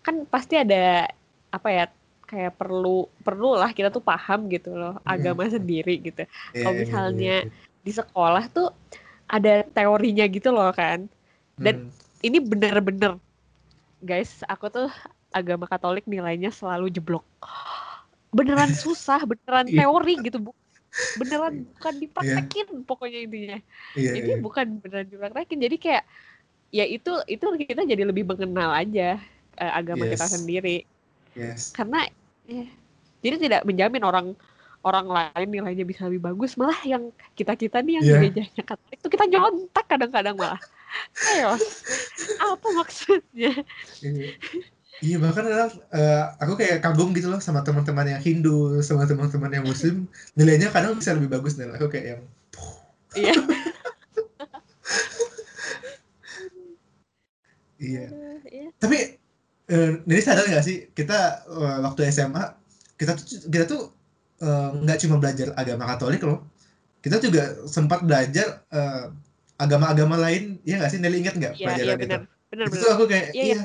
[0.03, 1.07] kan pasti ada
[1.53, 1.85] apa ya
[2.27, 5.07] kayak perlu perlu lah kita tuh paham gitu loh hmm.
[5.07, 7.83] agama sendiri gitu yeah, kalau iya, misalnya yeah, yeah.
[7.85, 8.69] di sekolah tuh
[9.29, 11.07] ada teorinya gitu loh kan
[11.61, 12.25] dan hmm.
[12.25, 13.21] ini bener-bener
[14.03, 14.89] guys aku tuh
[15.31, 17.25] agama Katolik nilainya selalu jeblok
[18.35, 19.87] beneran susah beneran iya.
[19.87, 20.51] teori gitu bu
[21.17, 22.85] beneran bukan dipraktekin yeah.
[22.85, 23.57] pokoknya intinya
[23.97, 24.41] yeah, ini yeah.
[24.43, 26.03] bukan beneran dipraktekin jadi kayak
[26.69, 29.17] ya itu itu kita jadi lebih mengenal aja
[29.57, 30.11] uh, agama yes.
[30.17, 30.77] kita sendiri
[31.33, 31.73] yes.
[31.73, 32.05] karena
[32.45, 32.65] ya,
[33.25, 34.27] jadi tidak menjamin orang
[34.83, 38.13] orang lain nilainya bisa lebih bagus malah yang kita kita nih yang yeah.
[38.19, 40.61] gerejanya Katolik itu kita nyontak kadang-kadang malah
[41.33, 41.57] ayo.
[42.41, 43.53] Apa maksudnya?
[44.03, 44.37] Iya,
[45.01, 49.51] iya bahkan adalah uh, aku kayak kagum gitu loh sama teman-teman yang Hindu sama teman-teman
[49.51, 50.07] yang Muslim.
[50.37, 52.21] Nilainya kadang bisa lebih bagus nih aku kayak yang
[53.17, 53.33] iya.
[57.83, 58.07] Iya.
[58.47, 58.67] iya.
[58.79, 58.97] Tapi
[59.75, 62.55] uh, ini sadar gak sih kita uh, waktu SMA
[62.95, 63.81] kita tuh kita tuh
[64.83, 66.47] nggak uh, cuma belajar agama Katolik loh.
[67.03, 69.11] Kita juga sempat belajar uh,
[69.63, 70.99] agama-agama lain ya nggak sih?
[70.99, 73.55] Nelly ingat nggak ya, pelajaran ya, bener, itu bener, itu aku kayak ya, iya.
[73.55, 73.63] ya.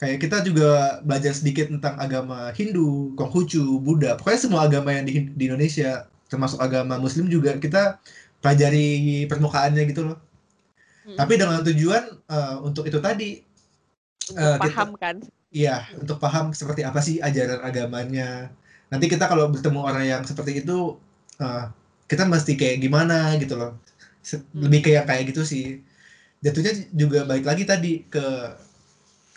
[0.00, 4.18] kayak kita juga belajar sedikit tentang agama Hindu Konghucu Buddha.
[4.18, 8.02] Pokoknya semua agama yang di, di Indonesia termasuk agama Muslim juga kita
[8.42, 10.18] pelajari permukaannya gitu loh.
[11.00, 11.16] Hmm.
[11.16, 13.40] tapi dengan tujuan uh, untuk itu tadi
[14.28, 15.16] untuk uh, paham kita, kan?
[15.48, 18.52] Iya untuk paham seperti apa sih ajaran agamanya.
[18.92, 21.00] Nanti kita kalau bertemu orang yang seperti itu
[21.40, 21.72] uh,
[22.04, 23.80] kita mesti kayak gimana gitu loh
[24.20, 24.68] Hmm.
[24.68, 25.80] lebih kayak kayak gitu sih.
[26.40, 28.24] Jatuhnya juga baik lagi tadi ke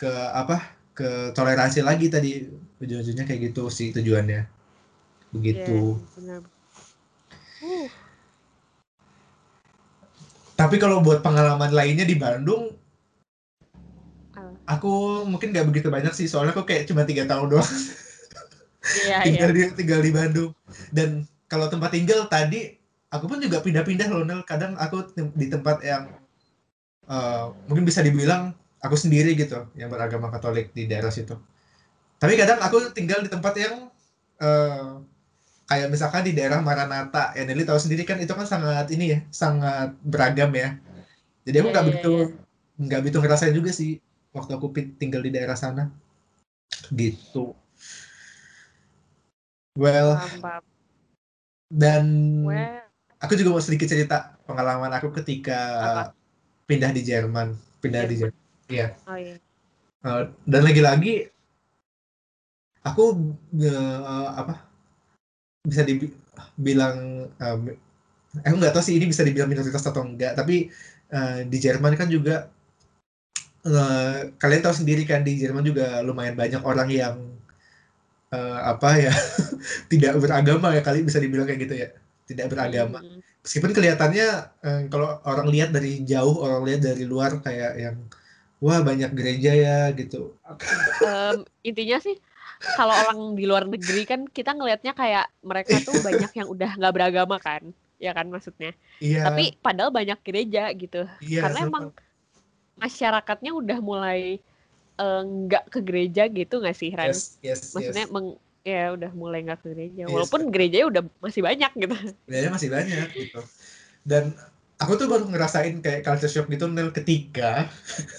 [0.00, 0.76] ke apa?
[0.94, 2.48] Ke toleransi lagi tadi.
[2.80, 4.44] Ujung-ujungnya kayak gitu sih tujuannya.
[5.34, 5.98] Begitu.
[6.20, 6.44] Yeah,
[7.64, 7.88] uh.
[10.54, 12.70] tapi kalau buat pengalaman lainnya di Bandung
[14.64, 16.28] aku mungkin nggak begitu banyak sih.
[16.28, 17.72] Soalnya aku kayak cuma tiga tahun doang.
[19.04, 19.70] Yeah, tinggal yeah.
[19.72, 20.50] di tinggal di Bandung.
[20.90, 22.76] Dan kalau tempat tinggal tadi
[23.14, 24.42] aku pun juga pindah-pindah loh Nel.
[24.42, 26.10] Kadang aku di tempat yang
[27.06, 28.50] uh, mungkin bisa dibilang
[28.82, 31.38] aku sendiri gitu yang beragama Katolik di daerah situ.
[32.18, 33.86] Tapi kadang aku tinggal di tempat yang
[34.42, 34.98] uh,
[35.70, 39.18] kayak misalkan di daerah Maranata ya Nelly tahu sendiri kan itu kan sangat ini ya
[39.30, 40.76] sangat beragam ya.
[41.46, 43.04] Jadi aku nggak yeah, begitu yeah, nggak yeah.
[43.04, 44.00] begitu ngerasain juga sih
[44.34, 44.66] waktu aku
[44.98, 45.88] tinggal di daerah sana.
[46.90, 47.54] Gitu.
[49.74, 50.20] Well
[51.72, 52.06] dan
[52.46, 52.83] well.
[53.24, 56.02] Aku juga mau sedikit cerita pengalaman aku ketika Apa?
[56.68, 59.36] pindah di Jerman pindah di Jerman iya oh, iya.
[60.04, 61.32] Uh, dan lagi-lagi
[62.84, 63.16] aku
[63.64, 64.60] uh, apa
[65.64, 67.60] bisa dibilang um,
[68.44, 70.68] aku nggak tahu sih ini bisa dibilang minoritas atau enggak tapi
[71.08, 72.52] uh, di Jerman kan juga
[73.64, 77.16] uh, kalian tahu sendiri kan di Jerman juga lumayan banyak orang yang
[78.28, 79.14] uh, apa ya
[79.90, 81.88] tidak beragama ya kali bisa dibilang kayak gitu ya
[82.24, 83.20] tidak beragama hmm.
[83.44, 84.28] meskipun kelihatannya
[84.64, 87.96] uh, kalau orang lihat dari jauh orang lihat dari luar kayak yang
[88.64, 90.36] wah banyak gereja ya gitu
[91.04, 92.16] um, intinya sih
[92.76, 96.94] kalau orang di luar negeri kan kita ngelihatnya kayak mereka tuh banyak yang udah nggak
[96.94, 97.60] beragama kan
[98.00, 99.28] ya kan maksudnya iya.
[99.28, 101.84] tapi padahal banyak gereja gitu iya, karena emang
[102.78, 104.42] masyarakatnya udah mulai
[104.98, 107.14] eh, nggak uh, ke gereja gitu nggak sih Ran?
[107.14, 108.12] Yes, yes, maksudnya yes.
[108.12, 108.28] Meng,
[108.64, 110.08] ya udah mulai nggak ke gereja.
[110.08, 110.10] Yes.
[110.10, 111.94] walaupun gereja udah masih banyak gitu.
[112.24, 113.40] Gereja masih banyak gitu.
[114.02, 114.32] Dan
[114.80, 117.68] aku tuh baru ngerasain kayak culture shock gitu Nel ketika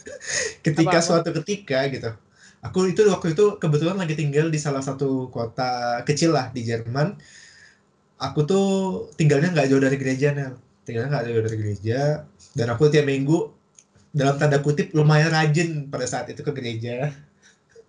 [0.66, 1.06] ketika Apa-apa?
[1.26, 2.14] suatu ketika gitu.
[2.62, 7.18] Aku itu waktu itu kebetulan lagi tinggal di salah satu kota kecil lah di Jerman.
[8.22, 8.68] Aku tuh
[9.20, 10.56] tinggalnya nggak jauh dari gereja nih
[10.86, 12.00] tinggalnya nggak jauh dari gereja.
[12.56, 13.52] Dan aku tiap minggu
[14.16, 17.12] dalam tanda kutip lumayan rajin pada saat itu ke gereja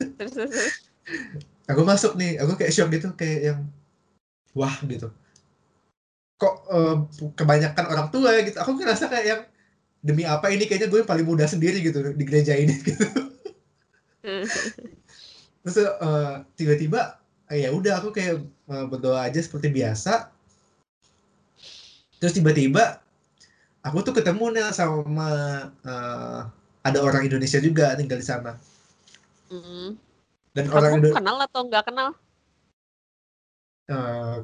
[1.67, 3.61] aku masuk nih aku kayak shock gitu kayak yang
[4.55, 5.11] wah gitu.
[6.37, 6.97] Kok uh,
[7.35, 8.57] kebanyakan orang tua gitu.
[8.63, 9.43] Aku ngerasa kayak yang
[10.07, 13.05] demi apa ini kayaknya gue yang paling muda sendiri gitu di gereja ini gitu.
[15.67, 17.19] Terus uh, tiba-tiba
[17.51, 20.31] uh, ya udah aku kayak uh, berdoa aja seperti biasa.
[22.23, 23.03] Terus tiba-tiba
[23.83, 25.29] aku tuh ketemu nih sama
[25.83, 26.41] uh,
[26.87, 28.55] ada orang Indonesia juga tinggal di sana.
[29.51, 30.06] Mm.
[30.57, 32.09] Dan Kamu orang Indonesia kenal atau nggak kenal?
[33.87, 34.37] Uh,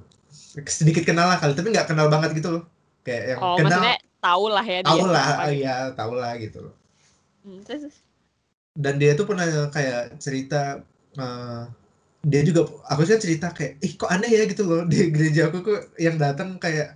[0.69, 2.65] sedikit kenal lah kali tapi nggak kenal banget gitu loh.
[3.03, 3.83] Kayak yang oh, kenal
[4.23, 6.75] tahu lah ya tahu lah iya tahu lah gitu loh.
[7.43, 8.05] Hmm, terus
[8.77, 10.85] dan dia tuh pernah kayak cerita
[11.19, 11.65] uh,
[12.23, 14.85] dia juga aku sih cerita kayak ih kok aneh ya gitu loh.
[14.85, 16.95] Di gereja aku kok yang datang kayak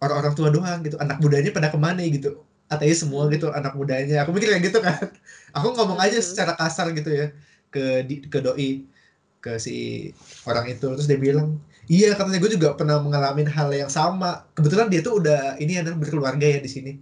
[0.00, 0.96] orang-orang tua doang gitu.
[0.96, 2.40] Anak mudanya pada ke mana gitu.
[2.66, 3.32] Ateis semua hmm.
[3.36, 4.24] gitu anak mudanya.
[4.26, 5.06] Aku mikir kayak gitu kan.
[5.54, 6.26] Aku ngomong aja hmm.
[6.26, 7.30] secara kasar gitu ya
[7.76, 7.84] ke
[8.32, 8.70] ke doi
[9.44, 10.08] ke si
[10.48, 10.88] orang itu.
[10.96, 11.60] Terus dia bilang
[11.92, 14.48] iya katanya gue juga pernah mengalami hal yang sama.
[14.56, 16.92] Kebetulan dia tuh udah ini ada berkeluarga ya di sini.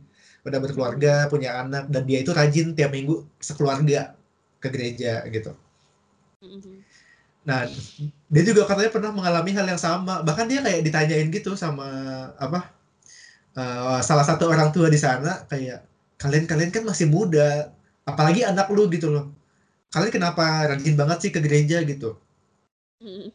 [0.42, 4.18] Udah berkeluarga punya anak dan dia itu rajin tiap minggu sekeluarga
[4.58, 5.54] ke gereja gitu.
[7.46, 7.70] Nah
[8.28, 10.20] dia juga katanya pernah mengalami hal yang sama.
[10.26, 11.86] Bahkan dia kayak ditanyain gitu sama
[12.36, 12.74] apa
[13.56, 15.86] uh, salah satu orang tua di sana kayak
[16.18, 17.70] kalian kalian kan masih muda
[18.06, 19.32] apalagi anak lu gitu loh
[19.92, 22.16] kalian kenapa rajin banget sih ke gereja gitu?
[23.04, 23.28] Mm-hmm.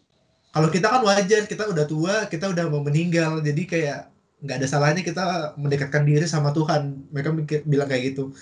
[0.50, 3.38] kalau kita kan wajar kita udah tua kita udah mau meninggal.
[3.46, 4.10] Jadi kayak
[4.42, 7.06] nggak ada salahnya kita mendekatkan diri sama Tuhan.
[7.14, 8.34] Mereka mikir bilang kayak gitu.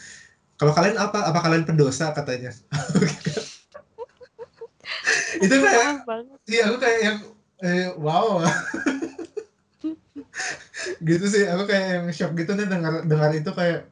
[0.58, 1.28] Kalau kalian apa?
[1.28, 2.56] Apa kalian pendosa katanya?
[5.44, 6.08] Itu kayak
[6.50, 7.18] iya aku kayak yang
[7.62, 8.42] eh, wow.
[11.08, 13.90] Gitu sih aku kayak yang shock gitu nih dengar dengar itu kayak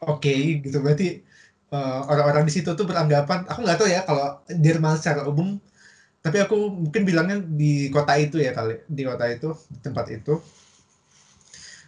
[0.00, 0.80] oke okay, gitu.
[0.80, 1.20] Berarti
[1.74, 5.58] uh, orang-orang di situ tuh beranggapan aku nggak tahu ya kalau Jerman secara umum
[6.22, 10.38] tapi aku mungkin bilangnya di kota itu ya kali di kota itu di tempat itu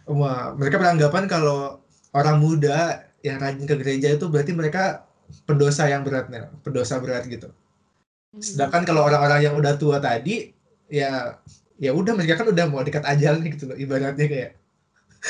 [0.07, 1.83] Wah, mereka beranggapan kalau
[2.15, 5.03] orang muda yang rajin ke gereja itu berarti mereka
[5.43, 7.51] pendosa yang berat nih, pendosa berat gitu.
[7.51, 8.39] Hmm.
[8.39, 10.55] Sedangkan kalau orang-orang yang udah tua tadi
[10.87, 11.35] ya
[11.75, 14.51] ya udah mereka kan udah mau dekat ajal nih gitu loh ibaratnya kayak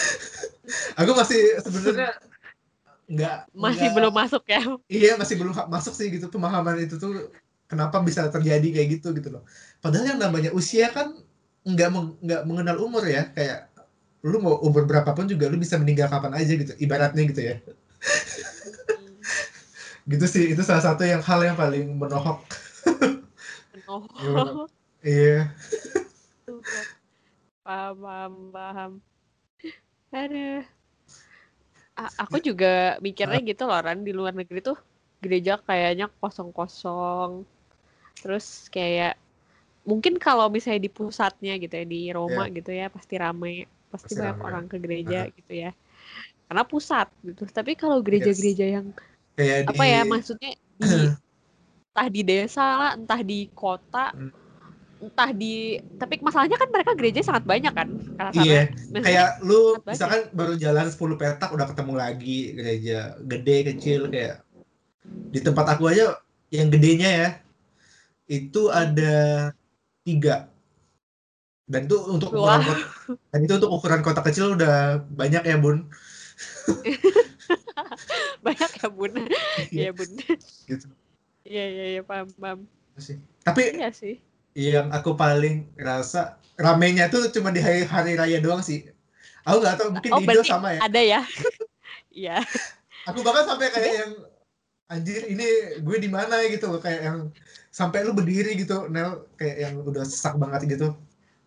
[1.02, 2.13] aku masih sebenarnya
[3.08, 4.62] nggak masih enggak, belum masuk ya?
[4.91, 6.28] Iya masih belum masuk sih gitu.
[6.28, 7.32] Pemahaman itu tuh
[7.65, 9.43] kenapa bisa terjadi kayak gitu gitu loh.
[9.80, 11.15] Padahal yang namanya usia kan
[11.63, 11.89] nggak
[12.24, 13.32] nggak mengenal umur ya.
[13.32, 13.72] Kayak
[14.22, 17.56] lu mau umur berapapun juga lu bisa meninggal kapan aja gitu ibaratnya gitu ya.
[20.08, 22.43] Gitu sih itu salah satu yang hal yang paling menohok.
[24.20, 24.67] Menohok.
[25.00, 25.56] Iya
[27.67, 28.91] paham paham paham.
[30.15, 30.63] Ada
[31.97, 34.77] aku juga mikirnya gitu loh Ran di luar negeri tuh
[35.17, 37.41] gereja kayaknya kosong-kosong
[38.21, 39.17] terus kayak
[39.81, 42.53] mungkin kalau misalnya di pusatnya gitu ya di Roma yeah.
[42.53, 44.45] gitu ya pasti ramai pasti, Pasti banyak rame.
[44.45, 45.36] orang ke gereja Heeh.
[45.41, 45.71] gitu ya
[46.47, 48.88] karena pusat gitu tapi kalau gereja-gereja yang
[49.38, 51.01] Kayak apa di ya maksudnya di
[51.97, 54.29] entah di desa lah entah di kota Hmm.
[54.97, 58.62] Entah di tapi masalahnya kan mereka gereja sangat banyak kan karena Iya,
[58.97, 59.93] kayak lu sangat banyak.
[59.93, 64.41] misalkan baru jalan 10 petak udah ketemu lagi gereja gede kecil kayak
[65.05, 66.17] di tempat aku aja
[66.49, 67.29] yang gedenya ya
[68.27, 69.51] itu ada
[70.03, 70.51] tiga.
[71.67, 72.83] Dan itu untuk ukuran kota,
[73.27, 75.83] dan itu untuk ukuran kota kecil udah banyak ya bun.
[78.45, 79.12] Banyak ya bun.
[79.71, 79.91] Iya.
[79.91, 80.07] Bun.
[80.63, 80.88] Gitu.
[81.43, 82.60] Iya iya iya paham paham.
[82.95, 83.19] Sih.
[83.43, 84.15] Tapi iya sih
[84.58, 88.89] yang aku paling rasa ramenya tuh cuma di hari, hari raya doang sih.
[89.46, 90.80] Aku nggak tahu mungkin oh di Indo sama ya.
[90.82, 91.22] ada ya?
[92.17, 92.41] Iya.
[93.06, 94.12] Aku bahkan sampai kayak yang
[94.89, 96.82] anjir ini gue di mana gitu loh.
[96.82, 97.17] Kayak yang
[97.70, 99.30] sampai lu berdiri gitu Nel.
[99.38, 100.98] Kayak yang udah sesak banget gitu.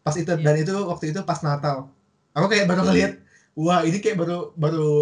[0.07, 1.91] Pas itu dan itu waktu itu pas Natal.
[2.39, 3.19] Aku kayak baru ngeliat
[3.59, 4.95] wah ini kayak baru baru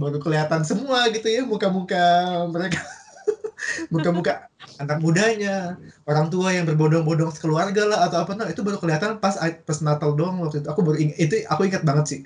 [0.00, 2.00] baru kelihatan semua gitu ya muka-muka
[2.48, 2.80] mereka.
[3.92, 4.49] Muka-muka
[4.80, 5.76] anak mudanya
[6.08, 8.32] orang tua yang berbondong-bondong sekeluarga lah atau apa.
[8.34, 10.68] Nah itu baru kelihatan pas pas Natal doang waktu itu.
[10.72, 12.20] Aku baru ing- itu aku ingat banget sih.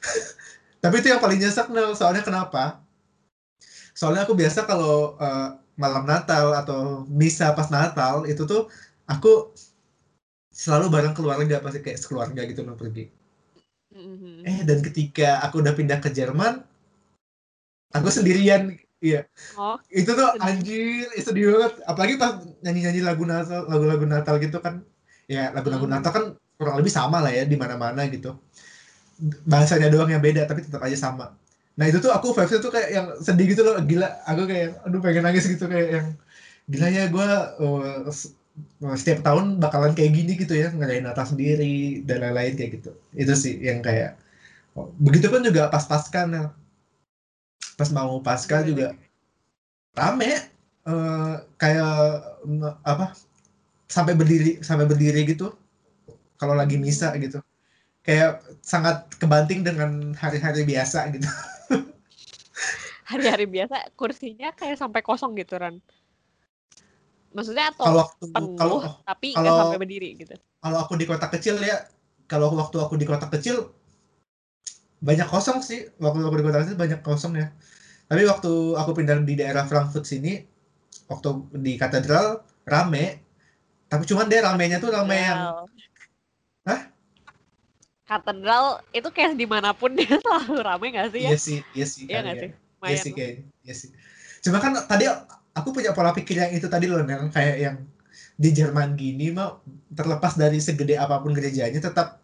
[0.82, 1.96] Tapi itu yang paling nyesek Nel.
[1.96, 2.84] Soalnya kenapa?
[3.96, 5.48] Soalnya aku biasa kalau eh,
[5.80, 8.68] malam Natal atau misa pas Natal itu tuh
[9.08, 9.52] aku
[10.52, 13.08] selalu bareng keluarga pasti kayak sekeluarga gitu loh pergi.
[13.96, 14.44] Mhm.
[14.44, 16.60] eh dan ketika aku udah pindah ke Jerman
[17.96, 18.76] aku sendirian
[19.06, 19.20] iya.
[19.58, 20.46] Oh itu tuh Sedih.
[20.46, 21.72] anjir itu sedih banget.
[21.90, 22.32] Apalagi pas
[22.64, 24.74] nyanyi-nyanyi lagu Natal lagu-lagu Natal gitu kan.
[25.30, 25.94] Ya lagu-lagu Hmm.
[25.94, 26.24] Natal kan
[26.58, 28.30] kurang lebih sama lah ya di mana-mana gitu.
[29.48, 31.32] Bahasanya doang yang beda tapi tetap aja sama.
[31.78, 33.76] Nah itu tuh aku vibes tuh kayak yang sedih gitu loh.
[33.80, 35.64] Gila aku kayak aduh pengen nangis gitu.
[35.68, 36.06] Kayak yang
[36.68, 37.26] gila ya gue
[38.96, 42.90] setiap tahun bakalan kayak gini gitu ya ngerayain Natal sendiri dan lain-lain kayak gitu.
[43.12, 44.16] Itu sih yang kayak
[44.76, 46.48] oh, begitu pun juga pas pasca Nel.
[47.76, 48.96] Pas mau pasca juga
[49.96, 50.32] rame
[50.88, 51.92] eh, kayak
[52.82, 53.12] apa
[53.86, 55.54] sampai berdiri sampai berdiri gitu
[56.36, 57.40] kalau lagi misa gitu.
[58.04, 61.26] Kayak sangat kebanting dengan hari-hari biasa gitu.
[63.10, 65.82] Hari-hari biasa kursinya kayak sampai kosong gitu Ran.
[67.34, 70.34] Maksudnya atau kalau waktu penuh kalau tapi nggak sampai berdiri gitu.
[70.62, 71.84] kalau aku di kota kecil ya
[72.26, 73.70] kalau waktu aku di kota kecil
[75.00, 77.48] banyak kosong sih waktu aku di kota kecil banyak kosong ya
[78.06, 80.40] tapi waktu aku pindah di daerah Frankfurt sini
[81.10, 81.28] waktu
[81.60, 83.20] di katedral rame
[83.86, 85.66] tapi cuman dia ramenya tuh rame yang Katedral.
[86.66, 86.80] Hah?
[88.06, 91.30] Katedral itu kayak di mana pun dia selalu rame gak sih ya?
[91.30, 92.34] iya sih iya sih Iya ya.
[92.34, 92.50] sih?
[92.86, 93.32] Iya sih kayak
[93.66, 93.90] iya sih.
[94.42, 95.06] Cuma kan tadi
[95.54, 97.76] aku punya pola pikir yang itu tadi loh Nel, kayak yang
[98.36, 99.58] di Jerman gini mah
[99.96, 102.20] terlepas dari segede apa pun gerejanya tetap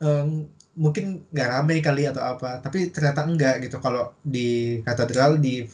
[0.00, 3.78] em, mungkin nggak ramai kali atau apa, tapi ternyata enggak gitu.
[3.82, 5.64] Kalau di katedral di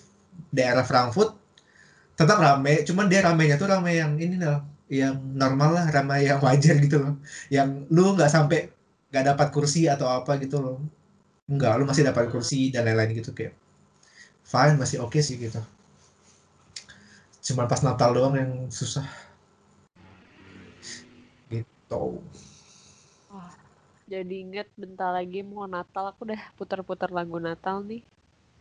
[0.53, 1.37] daerah Frankfurt
[2.17, 6.41] tetap ramai, cuman dia ramainya tuh ramai yang ini Nel, yang normal lah, ramai yang
[6.41, 7.15] wajar gitu loh.
[7.53, 8.73] Yang lu nggak sampai
[9.13, 10.79] nggak dapat kursi atau apa gitu loh.
[11.47, 13.55] Enggak, lu masih dapat kursi dan lain-lain gitu kayak
[14.47, 15.59] fine masih oke sih gitu
[17.43, 19.07] cuma pas Natal doang yang susah
[21.51, 22.23] gitu
[24.07, 28.03] jadi inget bentar lagi mau Natal aku udah putar-putar lagu Natal nih.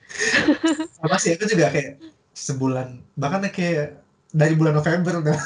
[0.97, 1.97] sama sih aku juga kayak
[2.36, 3.97] sebulan bahkan kayak
[4.29, 5.38] dari bulan November udah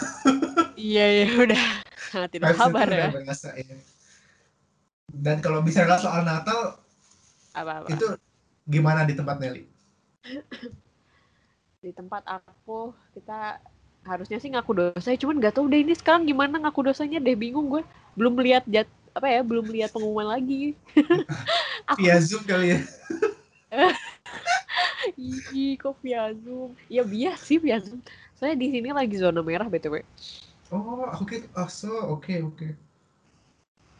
[0.79, 1.63] Iya ya udah
[2.09, 3.07] sangat tidak udah ya.
[3.11, 3.75] berasa, ya.
[5.11, 6.79] dan kalau bicara soal Natal
[7.53, 7.87] Apa-apa.
[7.93, 8.07] itu
[8.65, 9.63] gimana di tempat Nelly
[11.83, 13.59] Di tempat aku kita
[14.03, 17.71] harusnya sih ngaku dosa, cuman nggak tahu deh ini sekarang gimana ngaku dosanya deh bingung
[17.71, 17.83] gue.
[18.19, 20.77] Belum lihat jat apa ya, belum lihat pengumuman lagi.
[21.89, 22.79] aku via Zoom kali ya
[25.17, 26.73] Ih, kok via Zoom?
[26.87, 27.99] Ya biasa sih via Zoom.
[28.33, 29.99] Saya di sini lagi zona merah BTW.
[30.69, 32.67] oh aku kira oh so oke oke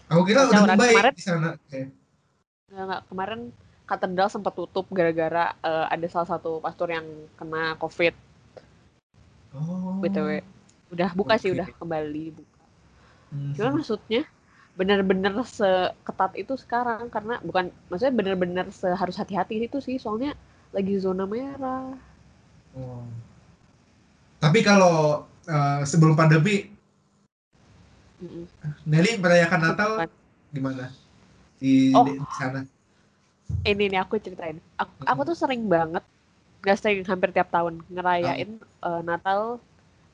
[0.05, 1.81] aku kira udah membaik Kemarin- di sana Oke.
[2.69, 3.01] Nggak, nggak.
[3.09, 3.41] Kemarin
[3.83, 8.13] katedral sempat tutup gara-gara eh, ada salah satu pastor yang kena COVID
[9.57, 10.45] oh BTW.
[10.89, 11.57] Udah buka sih, Oke.
[11.57, 12.61] udah kembali buka.
[13.29, 13.51] Mhm.
[13.57, 14.21] Cuman maksudnya
[14.79, 20.31] bener-bener seketat itu sekarang karena bukan maksudnya bener-bener seharus hati-hati itu sih soalnya
[20.75, 21.85] lagi zona merah.
[22.77, 23.03] Oh.
[24.39, 26.55] Tapi kalau eh, sebelum pandemi,
[28.23, 28.45] Mm-mm.
[28.91, 29.91] Nelly merayakan Natal
[30.51, 30.85] gimana
[31.61, 32.03] di, Oh.
[32.05, 32.61] di- sana?
[33.71, 34.57] Ini nih aku ceritain.
[34.81, 36.03] Aku, aku tuh sering banget,
[36.65, 39.41] gak sering hampir tiap tahun ngerayain eh, Natal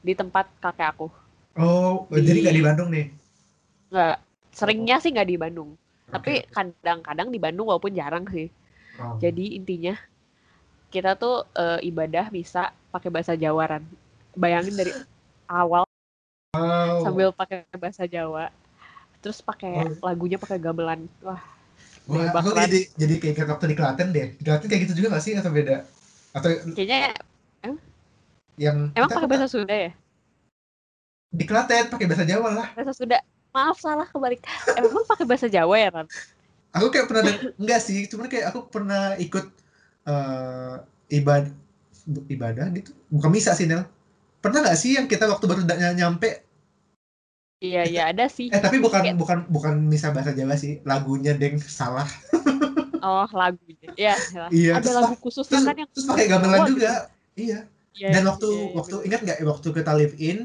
[0.07, 1.07] di tempat kakek aku.
[1.55, 3.05] Oh, Di- jadi nggak di Bandung nih?
[3.91, 4.15] Nggak,
[4.55, 5.75] seringnya sih nggak di Bandung.
[6.07, 8.47] Tapi kadang-kadang di Bandung walaupun jarang sih.
[8.95, 9.19] Oh.
[9.19, 9.99] Jadi intinya
[10.87, 13.83] kita tuh eh, ibadah bisa pakai bahasa Jawaran.
[14.39, 14.91] Bayangin dari
[15.51, 15.83] awal
[16.55, 17.03] Wow.
[17.03, 18.47] sambil pakai bahasa Jawa.
[19.19, 20.07] Terus pakai Oh.
[20.07, 21.03] lagunya pakai gamelan.
[21.19, 21.43] Wah,
[22.07, 24.27] Wah, aku jadi jadi kayak kayak waktu di Klaten deh.
[24.39, 25.83] Di Klaten kayak gitu juga gak sih atau beda?
[26.31, 27.11] Atau kayaknya
[28.55, 29.91] yang emang pakai bahasa Sunda ya?
[31.35, 32.67] di Klaten pakai bahasa Jawa lah.
[32.71, 33.19] Bahasa Sunda.
[33.55, 34.43] Maaf salah kebalik.
[34.75, 36.07] Emang pakai bahasa Jawa ya, Ran?
[36.75, 37.23] Aku kayak pernah
[37.55, 39.47] enggak sih, cuman kayak aku pernah ikut
[40.05, 40.75] eh
[41.15, 41.53] ibadah
[42.27, 42.91] ibadah gitu.
[43.07, 43.87] Bukan misa sih, Nel.
[44.43, 45.63] Pernah nggak sih yang kita waktu baru
[45.95, 46.43] nyampe
[47.63, 48.51] Iya, iya ada sih.
[48.51, 52.05] eh tapi bukan Kayak- bukan bukan misa bahasa Jawa sih, lagunya deng salah.
[52.99, 53.89] Oh, lagunya.
[53.95, 54.49] Iya, salah.
[54.51, 57.07] Iya, ada lagu khusus Terus, kan yang terus pakai gamelan juga.
[57.33, 57.63] Iya.
[57.63, 57.63] gitu.
[57.95, 60.37] Iya, Dan iya, waktu iya, iya, waktu ingat nggak waktu kita live in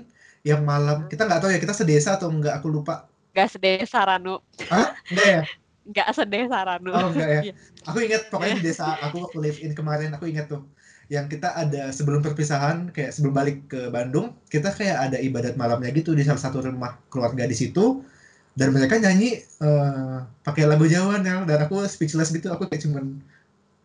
[0.46, 3.08] yang malam kita nggak tahu ya kita sedesa atau enggak aku lupa.
[3.30, 4.42] Gak sedesa Ranu.
[4.72, 4.96] Hah?
[5.12, 5.42] Enggak ya?
[5.90, 6.90] Gak sedesa Ranu.
[6.90, 7.40] Oh enggak ya.
[7.50, 7.54] Iya.
[7.86, 10.64] Aku ingat pokoknya di desa aku waktu live in kemarin aku ingat tuh
[11.10, 15.90] yang kita ada sebelum perpisahan kayak sebelum balik ke Bandung kita kayak ada ibadat malamnya
[15.90, 18.06] gitu di salah satu rumah keluarga di situ
[18.54, 23.18] dan mereka nyanyi eh, pakai lagu Jawa Nel dan aku speechless gitu aku kayak cuman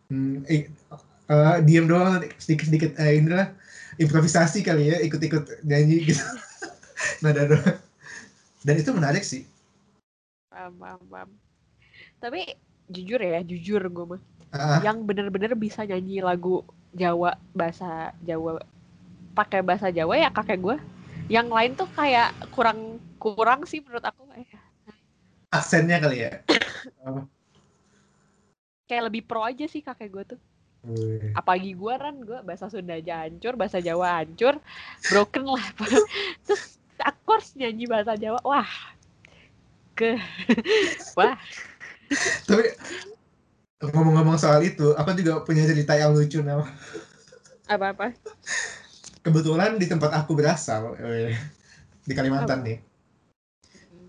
[0.06, 0.70] hmm, eh,
[1.26, 3.50] eh, diem doang sedikit sedikit eh, inilah
[3.96, 6.24] improvisasi kali ya ikut-ikut nyanyi gitu
[7.24, 7.76] nada doang
[8.66, 9.44] dan itu menarik sih
[10.56, 11.30] Paham, paham, paham.
[12.16, 12.56] Tapi
[12.88, 14.22] jujur ya, jujur gue mah.
[14.56, 16.64] Ah, Yang bener-bener bisa nyanyi lagu
[16.96, 18.64] Jawa, bahasa Jawa,
[19.36, 20.76] pakai bahasa Jawa ya kakek gue.
[21.28, 24.24] Yang lain tuh kayak kurang kurang sih menurut aku.
[25.52, 26.40] Aksennya kali ya
[28.88, 30.40] Kayak lebih pro aja sih kakek gue tuh.
[31.34, 34.54] Apalagi gue kan, gue bahasa Sunda aja hancur, bahasa Jawa hancur,
[35.10, 35.66] broken lah.
[36.46, 38.70] Terus aku harus nyanyi bahasa Jawa, wah.
[39.98, 40.14] Ke,
[41.18, 41.34] wah.
[42.46, 42.64] Tapi
[43.82, 46.64] ngomong-ngomong soal itu, aku juga punya cerita yang lucu nama.
[47.66, 48.14] Apa-apa?
[49.26, 51.34] Kebetulan di tempat aku berasal, eh,
[52.06, 52.66] di Kalimantan Apa?
[52.70, 52.78] nih.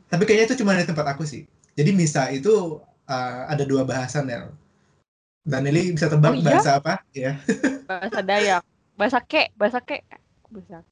[0.08, 1.50] Tapi kayaknya itu cuma di tempat aku sih.
[1.74, 2.78] Jadi misa itu
[3.10, 4.46] eh, ada dua bahasan ya.
[5.48, 6.44] Dan Nelly bisa tebak Oh, iya?
[6.44, 6.94] bahasa apa?
[7.16, 7.40] Ya,
[7.90, 8.62] Bahasa Dayak,
[9.00, 10.04] bahasa Ke, bahasa Ke.
[10.52, 10.84] Bahasa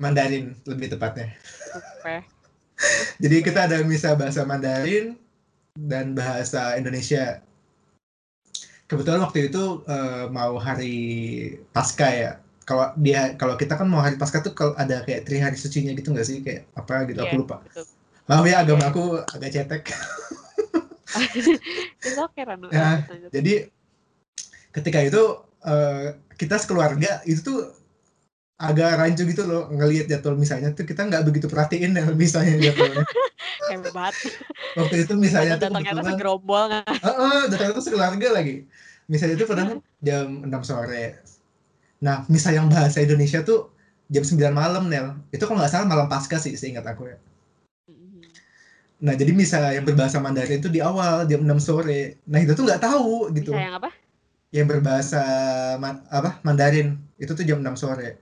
[0.00, 1.36] Mandarin lebih tepatnya.
[1.76, 2.24] apa?
[3.22, 5.12] Jadi kita ada misa bahasa Mandarin
[5.76, 7.44] dan bahasa Indonesia.
[8.88, 10.96] Kebetulan waktu itu eh, mau hari
[11.76, 12.40] Pasca ya.
[12.64, 15.92] Kalau dia kalau kita kan mau hari Pasca tuh kalau ada kayak tri hari sucinya
[15.92, 17.60] gitu nggak sih kayak apa gitu Iya, aku lupa.
[17.60, 17.84] betul.
[18.24, 18.90] Maaf ya agama Iya.
[18.92, 19.82] aku agak cetek.
[22.48, 22.68] Ranu.
[22.72, 23.04] Ya.
[23.32, 23.68] Jadi
[24.72, 25.22] ketika itu
[25.64, 27.60] eh, kita sekeluarga itu tuh
[28.58, 33.06] agak rancu gitu loh ngelihat jadwal misalnya tuh kita nggak begitu perhatiin ya misalnya jadwalnya.
[33.70, 34.14] Hebat.
[34.74, 36.84] Waktu itu misalnya tuh Datangnya tuh segerombol nggak?
[36.90, 38.66] Heeh, datang itu sekeluarga lagi.
[39.08, 39.66] Misalnya itu pernah
[40.02, 41.22] jam 6 sore.
[42.02, 43.72] Nah, misal yang bahasa Indonesia tuh
[44.10, 45.16] jam 9 malam, Nel.
[45.32, 47.16] Itu kalau nggak salah malam pasca sih, seingat aku ya.
[47.88, 48.20] Mhm.
[49.04, 52.20] Nah, jadi misal yang berbahasa Mandarin itu di awal, jam 6 sore.
[52.28, 53.54] Nah, itu tuh nggak tahu gitu.
[53.54, 53.90] Bisa yang apa?
[54.56, 55.20] Yang berbahasa
[55.82, 58.16] Ma- apa Mandarin, itu tuh jam 6 sore.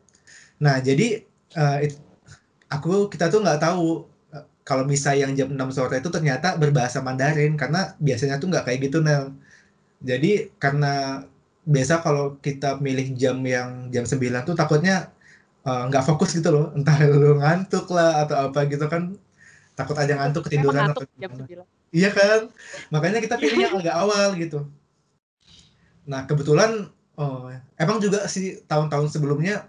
[0.65, 1.07] Nah, jadi
[1.61, 2.03] eh, it-
[2.75, 3.85] aku, kita tuh nggak tahu
[4.37, 8.65] eh, kalau misal yang jam 6 sore itu ternyata berbahasa Mandarin, karena biasanya tuh nggak
[8.67, 9.25] kayak gitu, Nel.
[10.11, 10.29] Jadi
[10.63, 10.87] karena
[11.75, 14.95] biasa kalau kita milih jam yang jam 9 tuh takutnya
[15.69, 16.65] eh, nggak fokus gitu loh.
[16.79, 19.03] Entah lu ngantuk lah atau apa gitu kan.
[19.79, 21.45] Takut aja ngantuk ketiduran atau jam gimana.
[21.49, 21.69] 9.
[21.99, 22.41] Iya kan?
[22.95, 24.59] Makanya kita pilih yang agak awal gitu.
[26.07, 26.87] Nah, kebetulan
[27.19, 29.67] oh, emang juga sih tahun-tahun sebelumnya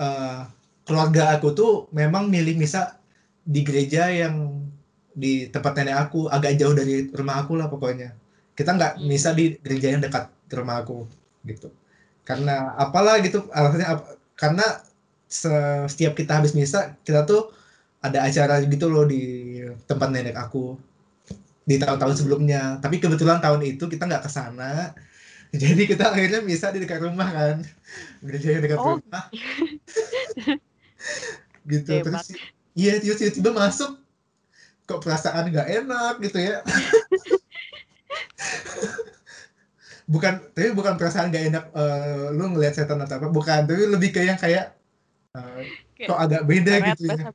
[0.00, 0.40] eh,
[0.86, 2.96] keluarga aku tuh memang milih misa
[3.44, 4.36] di gereja yang
[5.14, 8.14] di tempat nenek aku agak jauh dari rumah aku lah pokoknya.
[8.58, 9.06] Kita nggak Hmm.
[9.10, 11.06] misa di gereja yang dekat ke rumah aku
[11.48, 11.68] gitu.
[12.28, 14.66] Karena apalah gitu alasannya ap- karena
[15.28, 17.52] se- setiap kita habis misa kita tuh
[18.04, 19.22] ada acara gitu loh di
[19.88, 20.76] tempat nenek aku
[21.64, 22.76] di tahun-tahun sebelumnya.
[22.80, 24.92] Tapi kebetulan tahun itu kita nggak ke sana.
[25.62, 27.56] Jadi kita akhirnya misa di dekat rumah kan.
[28.22, 28.98] Gereja yang dekat Oh.
[28.98, 29.24] rumah.
[31.64, 32.04] gitu Hebat.
[32.04, 32.28] terus
[32.76, 33.96] iya tiba-tiba masuk
[34.84, 36.60] kok perasaan nggak enak gitu ya.
[40.12, 44.12] bukan tapi bukan perasaan nggak enak eh, lu ngelihat setan atau apa bukan tapi lebih
[44.12, 44.76] ke yang kayak
[45.32, 45.64] eh,
[45.96, 47.32] Kayak kok agak beda gitu ya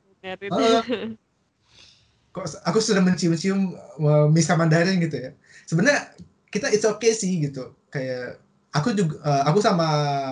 [2.30, 5.30] kok aku sudah mencium-cium uh, misa Mandarin gitu ya.
[5.66, 6.14] Sebenarnya
[6.50, 7.74] kita it's okay sih gitu.
[7.90, 8.38] Kayak
[8.70, 9.86] aku juga uh, aku sama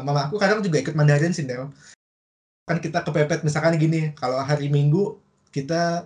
[0.06, 1.68] mama aku kadang juga ikut Mandarin sih Del.
[2.68, 5.16] Kan kita kepepet misalkan gini, kalau hari Minggu
[5.48, 6.04] kita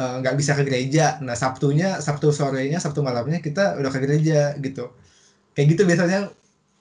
[0.00, 1.20] eh, nggak bisa ke gereja.
[1.20, 4.88] Nah Sabtunya, Sabtu sorenya, Sabtu malamnya kita udah ke gereja gitu.
[5.52, 6.32] Kayak gitu biasanya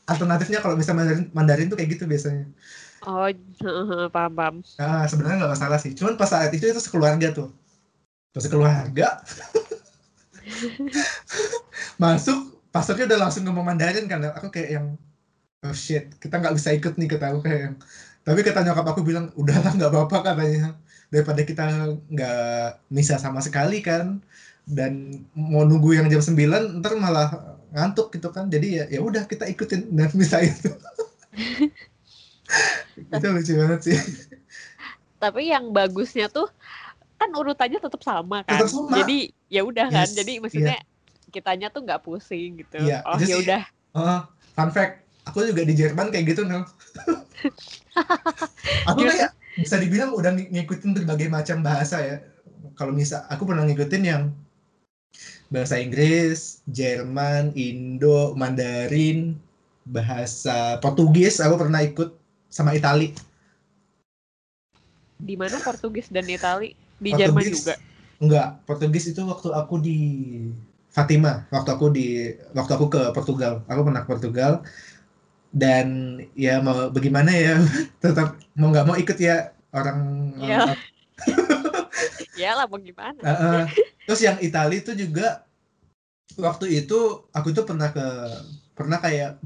[0.07, 2.47] alternatifnya kalau bisa Mandarin, Mandarin tuh kayak gitu biasanya.
[3.03, 3.27] Oh,
[4.15, 4.55] paham paham.
[4.79, 5.91] Nah, sebenarnya nggak masalah sih.
[5.91, 7.51] Cuman pas saat itu itu sekeluarga tuh.
[8.31, 9.19] Pas sekeluarga
[12.01, 14.21] masuk pastornya udah langsung ngomong Mandarin kan.
[14.37, 14.87] Aku kayak yang
[15.65, 17.75] oh shit, kita nggak bisa ikut nih kata aku kayak yang.
[18.21, 20.77] Tapi kata nyokap aku bilang, udahlah nggak apa-apa katanya.
[21.09, 21.65] Daripada kita
[22.11, 24.21] nggak bisa sama sekali kan.
[24.67, 28.51] Dan mau nunggu yang jam 9 ntar malah ngantuk gitu kan.
[28.51, 30.69] Jadi ya ya udah kita ikutin dan bisa itu.
[33.15, 33.97] itu lucu banget sih.
[35.17, 36.51] Tapi yang bagusnya tuh
[37.17, 38.61] kan urutannya tetap sama kan.
[38.61, 39.01] Tetap sama.
[39.01, 40.05] Jadi ya udah kan.
[40.05, 40.77] Yes, Jadi maksudnya
[41.29, 42.79] kitanya tuh nggak pusing gitu.
[42.81, 43.61] Iya, oh ya udah.
[43.97, 44.21] Oh,
[44.53, 46.63] fun fact, aku juga di Jerman kayak gitu, Nel.
[48.89, 52.17] aku kayak bisa dibilang udah ng- ngikutin berbagai macam bahasa ya.
[52.77, 54.23] Kalau misal aku pernah ngikutin yang
[55.49, 59.39] bahasa Inggris, Jerman, Indo, Mandarin,
[59.87, 62.13] bahasa Portugis, aku pernah ikut
[62.51, 63.15] sama Itali.
[65.17, 66.77] Di mana Portugis dan Itali?
[67.01, 67.75] Di Jerman Portugis- juga.
[68.17, 69.97] Enggak, Portugis itu waktu aku di
[70.97, 72.07] Fatima, waktu aku di
[72.57, 73.61] waktu aku ke Portugal.
[73.69, 74.65] Aku pernah ke Portugal
[75.53, 77.61] dan ya mau bagaimana ya
[78.03, 79.97] tetap mau nggak mau ikut ya orang
[80.41, 80.73] Iya.
[82.33, 83.21] Ya lah mau gimana?
[83.21, 83.61] Uh, uh.
[84.09, 85.45] terus yang Itali itu juga
[86.37, 88.07] waktu itu aku tuh pernah ke
[88.77, 89.37] pernah kayak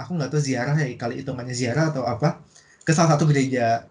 [0.00, 2.40] aku nggak tahu ziarah ya kali hitungannya ziarah atau apa
[2.84, 3.88] ke salah satu gereja.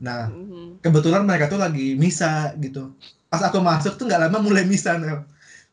[0.00, 0.84] Nah Mhm.
[0.84, 2.92] kebetulan mereka tuh lagi misa gitu.
[3.28, 5.24] Pas aku masuk tuh nggak lama mulai misa Nel.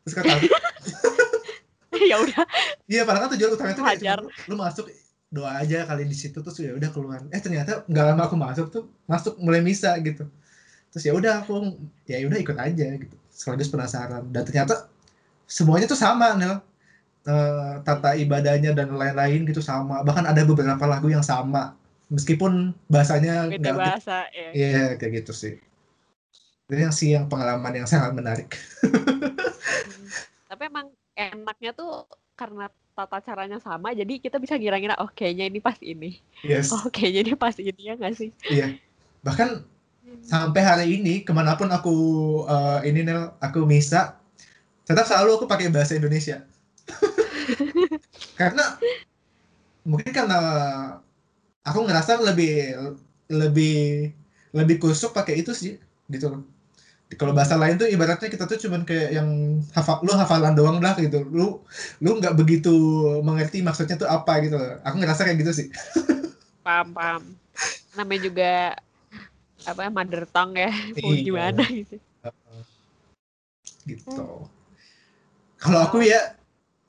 [0.06, 0.30] Terus kata
[2.10, 2.44] ya udah.
[2.86, 4.22] iya padahal kan tujuan utama itu Hajar.
[4.46, 4.86] lu masuk
[5.26, 7.26] doa aja kali di situ terus ya udah keluar.
[7.34, 10.30] Eh ternyata nggak lama aku masuk tuh masuk mulai misa gitu.
[10.94, 11.74] Terus ya udah aku
[12.06, 13.16] ya udah ikut aja gitu.
[13.34, 14.86] Sekaligus penasaran dan ternyata
[15.50, 16.62] semuanya tuh sama Nel.
[17.26, 20.06] Eh, tata ibadahnya dan lain-lain gitu sama.
[20.06, 21.74] Bahkan ada beberapa lagu yang sama
[22.06, 24.48] meskipun bahasanya Beda nggak bahasa ya.
[24.54, 25.54] Iya kayak gitu sih.
[26.66, 28.50] Itu yang sih yang pengalaman yang sangat menarik.
[28.82, 30.06] Hmm.
[30.50, 35.60] Tapi emang enaknya tuh karena tata caranya sama, jadi kita bisa ngira-ngira, oh kayaknya ini
[35.60, 36.18] pas ini.
[36.42, 38.30] Yes, Oh kayaknya ini pas ini ya nggak sih?
[38.48, 38.72] iya.
[39.20, 39.62] Bahkan
[40.24, 41.94] sampai hari ini ke mana pun aku
[42.48, 44.16] eh, ini Nel, aku misa,
[44.88, 46.42] tetap selalu aku pakai bahasa Indonesia.
[48.40, 48.78] karena
[49.86, 50.38] mungkin karena
[51.62, 52.74] aku ngerasa lebih
[53.30, 54.10] lebih
[54.56, 55.76] lebih kusuk pakai itu sih
[56.10, 56.42] gitu loh.
[57.14, 60.98] Kalau bahasa lain tuh ibaratnya kita tuh cuman kayak yang hafal lu hafalan doang lah
[60.98, 61.22] gitu.
[61.22, 61.62] Lu
[62.02, 62.74] lu nggak begitu
[63.22, 64.82] mengerti maksudnya tuh apa gitu loh.
[64.82, 65.66] Aku ngerasa kayak gitu sih.
[66.66, 67.22] Paham, paham.
[67.94, 68.52] Namanya juga
[69.62, 71.22] apa ya, mother tongue ya, mau Iya.
[71.22, 71.96] gimana gitu.
[73.86, 74.50] gitu.
[75.62, 76.34] Kalau aku ya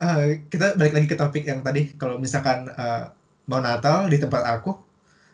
[0.02, 1.94] eh, kita balik lagi ke topik yang tadi.
[1.94, 3.04] Kalau misalkan eh,
[3.46, 4.74] mau Natal di tempat aku,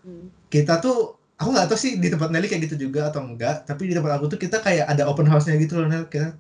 [0.04, 0.28] Hmm.
[0.52, 3.66] kita tuh aku nggak tahu sih di tempat Nelly kayak gitu juga atau enggak.
[3.66, 6.06] Tapi di tempat aku tuh kita kayak ada open house-nya gitu loh Nel.
[6.08, 6.38] Kita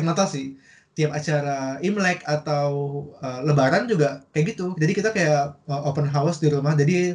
[0.00, 0.56] Natal sih.
[0.98, 2.70] Tiap acara Imlek atau
[3.22, 4.66] eh, Lebaran juga kayak gitu.
[4.78, 6.74] Jadi kita kayak eh, open house di rumah.
[6.74, 7.14] Jadi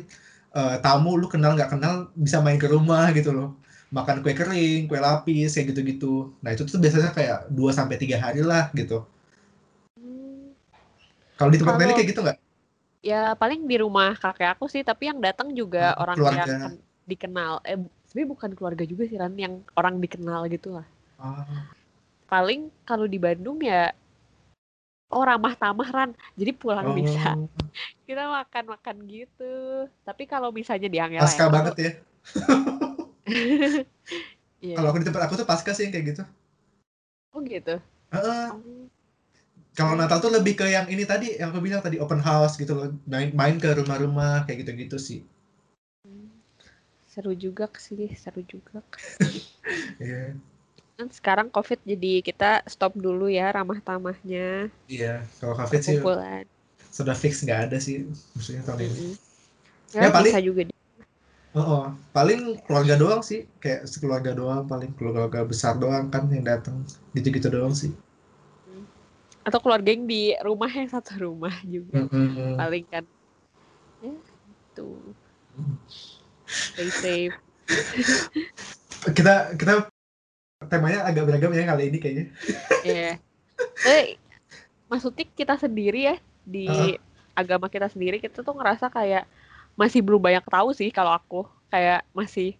[0.54, 3.60] eh, tamu lu kenal nggak kenal bisa main ke rumah gitu loh.
[3.94, 6.34] Makan kue kering, kue lapis kayak gitu-gitu.
[6.42, 9.06] Nah, itu tuh biasanya kayak 2 sampai 3 hari lah gitu.
[11.38, 12.38] Kalau di tempat Nelly kayak gitu nggak?
[13.04, 16.44] Ya paling di rumah kakek aku sih, tapi yang datang juga Oh, orang keluarga.
[16.48, 17.60] yang dikenal.
[17.68, 17.76] Eh,
[18.08, 20.88] sebenarnya bukan keluarga juga sih, Ran, yang orang dikenal gitu lah.
[21.20, 21.68] Ah,
[22.32, 23.92] Paling kalau di Bandung ya
[25.14, 26.12] oh ramah tamah Ran.
[26.40, 27.46] Jadi pulang bisa oh,
[28.08, 29.54] kita makan-makan gitu.
[30.08, 31.92] Tapi kalau misalnya di Angela pasca banget ya.
[34.64, 34.80] Iya.
[34.80, 36.24] Kalau aku di tempat aku tuh pasca sih yang kayak gitu.
[37.36, 37.84] Oh gitu.
[38.16, 38.48] Heeh.
[38.56, 38.83] Oh,
[39.74, 42.78] Kalau Natal tuh lebih ke yang ini tadi yang aku bilang tadi open house gitu
[42.78, 42.94] loh.
[43.10, 45.26] Main main ke rumah-rumah kayak gitu-gitu sih.
[47.10, 48.82] Seru juga sih, seru juga.
[49.98, 50.36] Iya.
[51.00, 55.98] Kan sekarang COVID jadi kita stop dulu ya ramah tamahnya, Iya, kalau kafe sih
[56.94, 58.06] sudah fix nggak ada sih
[58.38, 58.94] maksudnya tahun ini.
[59.00, 59.14] Mm-mm.
[59.96, 60.76] Ya, Ya, paling- juga di-
[61.54, 61.86] Oh, oh.
[62.14, 66.82] paling keluarga doang sih, kayak sekeluarga doang, paling keluarga besar doang kan yang datang,
[67.14, 67.94] gitu-gitu doang sih.
[69.44, 72.56] Atau keluarga yang di rumah yang satu rumah juga Mm-mm.
[72.56, 73.04] paling kan.
[74.00, 74.12] Ya,
[74.72, 75.00] tuh.
[76.48, 77.36] Stay safe.
[79.16, 79.92] Kita kita
[80.72, 82.26] temanya agak beragam ya kali ini kayaknya.
[82.88, 83.12] Iya.
[83.84, 84.16] Eh,
[84.88, 87.00] maksudnya kita sendiri ya di Heeh.
[87.32, 89.28] agama kita sendiri kita tuh ngerasa kayak
[89.76, 92.56] masih belum banyak tahu sih kalau aku kayak masih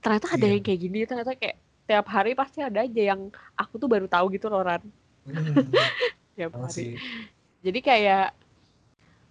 [0.00, 0.52] ternyata ada Iya.
[0.56, 4.32] yang kayak gini ternyata kayak tiap hari pasti ada aja yang aku tuh baru tahu
[4.34, 4.82] gitu loh Ran
[6.52, 6.90] Hmm, hari sih.
[7.64, 8.26] jadi kayak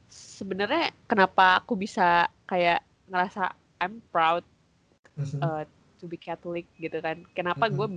[0.10, 4.44] sebenarnya kenapa aku bisa kayak ngerasa I'm proud
[5.18, 5.40] Mhm.
[5.42, 5.64] uh,
[6.00, 7.76] to be Catholic gitu kan kenapa Mhm.
[7.78, 7.88] gue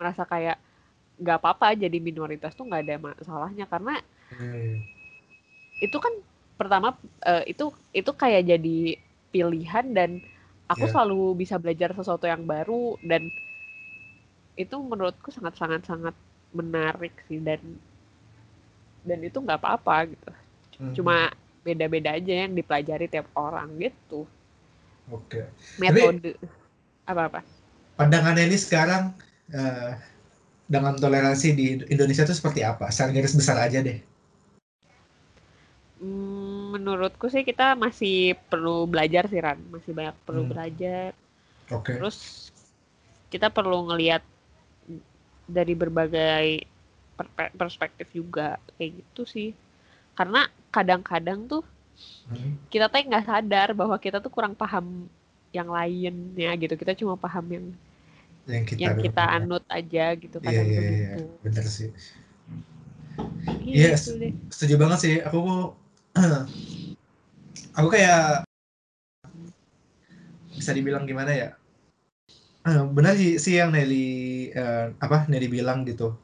[0.00, 0.56] merasa kayak
[1.20, 4.82] nggak apa-apa jadi minoritas tuh nggak ada masalahnya karena Hmm,
[5.80, 6.12] itu kan
[6.56, 6.96] pertama
[7.28, 8.78] uh, itu itu kayak jadi
[9.32, 10.10] pilihan dan
[10.72, 10.92] aku Iya.
[10.92, 13.28] selalu bisa belajar sesuatu yang baru dan
[14.56, 16.14] itu menurutku sangat sangat sangat
[16.60, 17.60] menarik sih dan
[19.06, 20.30] dan itu nggak apa-apa gitu
[20.80, 20.94] mhm.
[21.00, 21.16] cuma
[21.64, 24.26] beda-beda aja yang dipelajari tiap orang gitu
[25.10, 25.40] Oke.
[25.78, 26.34] metode
[27.06, 27.40] apa-apa
[27.96, 29.16] Pandangan Nelly sekarang
[29.48, 29.90] eh,
[30.68, 32.90] dengan toleransi di Indonesia itu seperti apa?
[32.92, 33.98] Secara garis besar aja deh.
[35.96, 40.52] Hmm, menurutku sih kita masih perlu belajar sih Ran masih banyak perlu Hmm.
[40.52, 41.16] belajar
[41.72, 41.94] Oke.
[41.96, 42.48] terus
[43.32, 44.22] kita perlu ngelihat
[45.46, 46.46] dari berbagai
[47.56, 49.48] perspektif juga kayak gitu sih
[50.12, 51.64] karena kadang-kadang tuh
[52.28, 55.08] Hmm, kita tuh nggak sadar bahwa kita tuh kurang paham
[55.54, 57.66] yang lainnya gitu kita cuma paham yang
[58.44, 60.92] Yang kita yang kita dulu- anut aja gitu Iya, kadang iya, tuh iya.
[60.92, 61.88] gitu Bener sih.
[63.64, 64.02] Gitu Yes.
[64.12, 64.34] deh.
[64.52, 65.14] Setuju banget sih.
[65.24, 65.38] Aku
[67.78, 68.44] aku kayak
[70.52, 71.48] bisa dibilang gimana ya?
[72.66, 74.06] Eh, Benar sih, sih yang Nelly
[74.50, 76.18] eh, apa Nelly bilang gitu.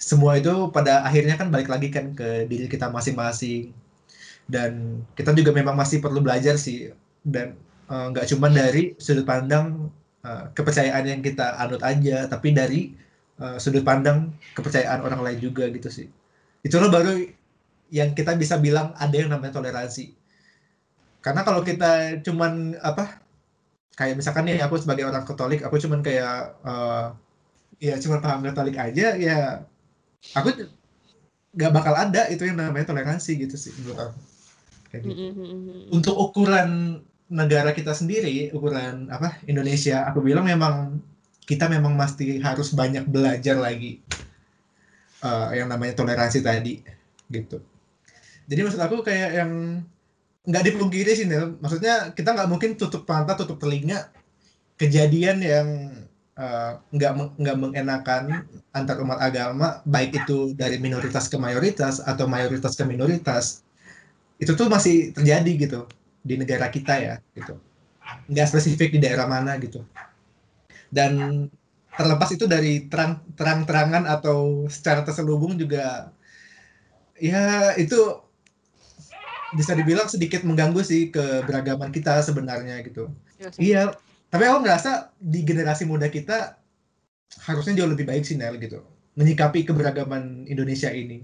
[0.00, 3.72] Semua itu pada akhirnya kan balik lagi kan ke diri kita masing-masing.
[4.48, 6.92] Dan kita juga memang masih perlu belajar sih.
[7.20, 7.56] Dan
[7.92, 9.92] eh, nggak cuma dari sudut pandang
[10.24, 12.80] eh, kepercayaan yang kita anut aja, tapi dari
[13.42, 16.08] eh, sudut pandang kepercayaan orang lain juga gitu sih.
[16.64, 17.12] Itulah baru
[17.92, 20.16] yang kita bisa bilang ada yang namanya toleransi.
[21.20, 23.25] Karena kalau kita cuman apa
[23.96, 27.06] kayak misalkan nih aku sebagai orang Katolik, aku cuman kayak eh,
[27.80, 29.64] ya cuman paham Katolik aja ya
[30.36, 30.52] aku
[31.56, 34.18] nggak bakal ada itu yang namanya toleransi gitu sih menurut aku.
[34.92, 35.16] Kayak gitu.
[35.16, 35.96] Mm, mm, mm, mm.
[35.96, 41.00] Untuk ukuran negara kita sendiri, ukuran apa Indonesia, aku bilang memang
[41.48, 43.98] kita memang mesti harus banyak belajar lagi
[45.24, 46.84] eh, yang namanya toleransi tadi
[47.32, 47.58] gitu.
[48.46, 49.52] Jadi maksud aku kayak yang
[50.46, 51.58] nggak dipungkiri sih Nel.
[51.58, 54.08] Maksudnya kita nggak mungkin tutup mata, tutup telinga
[54.80, 55.68] kejadian yang
[56.36, 58.22] eh, nggak meng- nggak mengenakan
[58.70, 63.64] antar umat agama, baik itu dari minoritas ke mayoritas atau mayoritas ke minoritas,
[64.36, 65.80] itu tuh masih terjadi gitu
[66.20, 67.56] di negara kita ya gitu.
[68.30, 69.80] Nggak spesifik di daerah mana gitu.
[70.92, 71.46] Dan
[71.96, 76.12] terlepas itu dari terang terang-terangan atau secara terselubung juga
[77.16, 77.96] ya itu
[79.54, 83.12] bisa dibilang sedikit mengganggu sih keberagaman kita sebenarnya gitu.
[83.38, 83.60] Ya sih.
[83.70, 83.94] Iya,
[84.32, 86.58] tapi aku ngerasa di generasi muda kita
[87.46, 88.82] harusnya jauh lebih baik sih Nel gitu.
[89.14, 91.22] Menyikapi keberagaman Indonesia ini.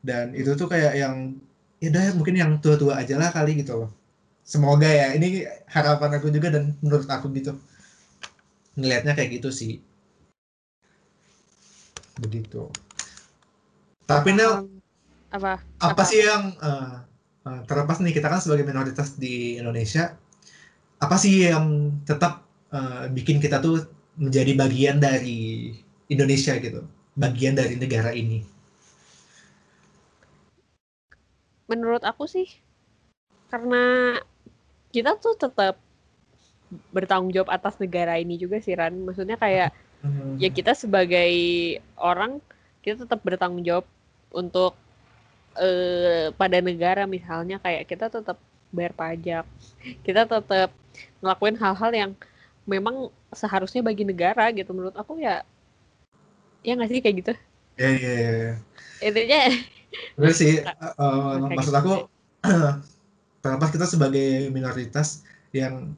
[0.00, 1.34] Dan itu tuh kayak yang
[1.82, 3.90] ya udah mungkin yang tua-tua aja lah kali gitu loh.
[4.46, 7.58] Semoga ya, ini harapan aku juga dan menurut aku gitu.
[8.78, 9.82] Ngelihatnya kayak gitu sih.
[12.22, 12.70] Begitu.
[14.06, 14.70] Tapi Nel,
[15.34, 16.02] apa apa Apa?
[16.06, 16.94] sih yang eh,
[17.46, 20.18] terlepas nih kita kan sebagai minoritas di Indonesia
[20.96, 22.42] apa sih yang tetap
[22.72, 23.84] eh, bikin kita tuh
[24.16, 25.72] menjadi bagian dari
[26.08, 26.82] Indonesia gitu?
[27.16, 28.40] Bagian dari negara ini?
[31.68, 32.48] Menurut aku sih
[33.52, 34.16] karena
[34.94, 35.76] kita tuh tetap
[36.90, 39.04] bertanggung jawab atas negara ini juga sih Ran.
[39.04, 39.70] Maksudnya kayak
[40.38, 41.32] ya kita sebagai
[41.98, 42.38] orang
[42.80, 43.86] kita tetap bertanggung jawab
[44.30, 44.78] untuk
[45.60, 48.38] eh, pada negara misalnya kayak kita tetap
[48.74, 49.44] bayar pajak.
[50.02, 50.70] Kita tetap
[51.22, 52.10] ngelakuin hal-hal yang
[52.66, 54.70] memang seharusnya bagi negara gitu.
[54.74, 55.42] Menurut aku ya
[56.66, 57.32] ya nggak sih kayak gitu?
[57.78, 58.54] Ya ya ya
[59.04, 59.40] intinya
[60.18, 60.64] benar sih.
[60.64, 61.92] Kayak maksud gitu aku
[63.44, 65.22] terlepas kita sebagai minoritas
[65.54, 65.94] yang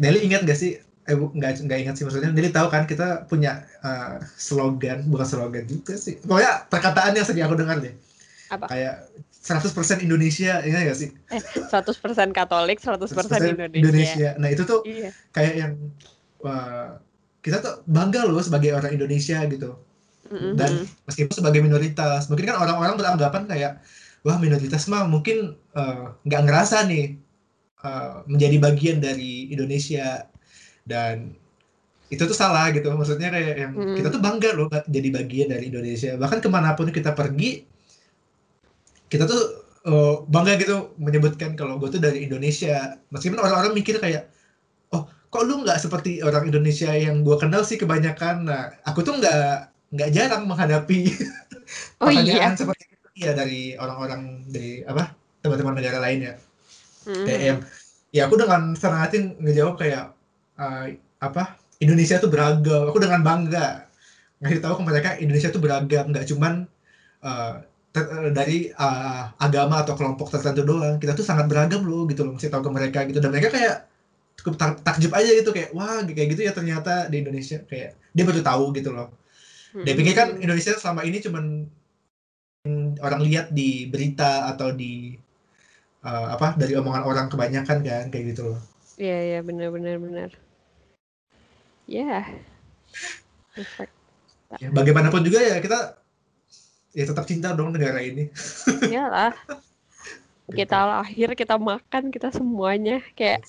[0.00, 0.80] Nelly ingat gak sih?
[1.02, 2.32] Eh nggak nggak ingat sih maksudnya.
[2.32, 6.18] Nelly tahu kan kita punya eh, slogan bukan slogan juga sih.
[6.24, 7.92] Pokoknya perkataan yang sering aku dengar deh
[8.52, 8.68] Apa?
[8.68, 9.08] kayak
[9.42, 11.10] 100% Indonesia ingat gak sih?
[11.72, 15.10] 100% Katolik 100% 100% Indonesia, nah itu tuh iya.
[15.32, 15.72] kayak yang
[16.44, 17.00] wah,
[17.40, 19.74] kita tuh bangga loh sebagai orang Indonesia gitu.
[20.32, 20.56] Mm-mm.
[20.56, 23.72] dan meskipun sebagai minoritas mungkin kan orang-orang beranggapan kayak
[24.24, 27.18] wah minoritas mah mungkin eh, nggak ngerasa nih
[27.82, 30.24] eh, menjadi bagian dari Indonesia.
[30.82, 31.34] Dan
[32.10, 32.90] itu tuh salah gitu.
[32.90, 33.96] Maksudnya kayak yang Mm.
[33.98, 36.14] kita tuh bangga loh jadi bagian dari Indonesia.
[36.18, 37.64] Bahkan ke mana pun kita pergi
[39.12, 39.42] kita tuh
[39.84, 42.96] eh, bangga gitu menyebutkan kalau gue tuh dari Indonesia.
[43.12, 44.32] Meskipun orang-orang mikir kayak
[44.96, 48.48] oh kok lu nggak seperti orang Indonesia yang gue kenal sih kebanyakan?
[48.48, 51.12] Nah aku tuh nggak nggak jarang menghadapi
[52.00, 52.24] Oh iya.
[52.24, 53.08] pertanyaan seperti itu.
[53.28, 55.12] Ya dari orang-orang dari apa
[55.44, 56.34] teman-teman negara lain ya
[57.02, 57.26] Mhm.
[57.26, 57.58] kayak yang
[58.14, 60.14] ya aku dengan senang hati ngejawab kayak
[60.54, 62.86] eh, apa Indonesia tuh beragam.
[62.88, 63.90] Aku dengan bangga
[64.38, 66.14] ngasih tahu ke mereka Indonesia tuh beragam.
[66.14, 66.64] Nggak cuman
[67.26, 67.54] eh,
[68.32, 72.48] dari eh, agama atau kelompok tertentu doang kita tuh sangat beragam loh gitu loh ngasih
[72.48, 73.76] tahu ke mereka gitu dan mereka kayak
[74.40, 78.24] cukup tak- takjub aja gitu kayak wah kayak gitu ya ternyata di Indonesia kayak dia
[78.24, 79.12] baru tahu gitu loh
[79.72, 80.28] dia pikir kan.
[80.36, 81.44] Indonesia selama ini cuman
[82.64, 85.16] mm, orang lihat di berita atau di
[86.04, 88.60] eh, apa dari omongan orang kebanyakan kan kayak gitu loh
[89.00, 90.30] Iya, iya, benar benar benar.
[91.88, 92.28] Ya.
[93.56, 93.92] Perfect.
[94.60, 96.01] ya, bagaimanapun juga ya kita
[96.92, 98.28] ya tetap cinta dong negara ini
[98.92, 99.32] Iyalah.
[100.52, 103.46] Kita lahir, kita makan, kita semuanya kayak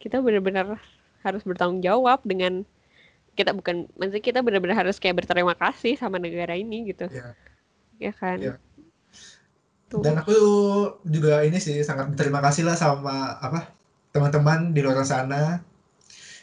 [0.00, 0.80] kita benar-benar
[1.20, 2.64] harus bertanggung jawab dengan
[3.36, 7.10] kita bukan maksudnya kita benar-benar harus kayak berterima kasih sama negara ini gitu.
[7.12, 7.36] Ya.
[8.00, 8.38] Ya kan?
[8.40, 8.54] Ya.
[9.92, 10.00] Tuh.
[10.00, 10.32] dan aku
[11.04, 13.68] juga ini sih sangat berterima kasih lah sama apa
[14.08, 15.60] teman-teman di luar sana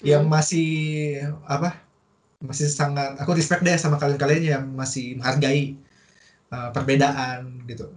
[0.06, 0.38] yang Hmm.
[0.38, 0.70] masih
[1.50, 1.82] apa
[2.40, 5.76] masih sangat aku respect deh sama kalian-kalian yang masih menghargai
[6.56, 7.92] uh, perbedaan gitu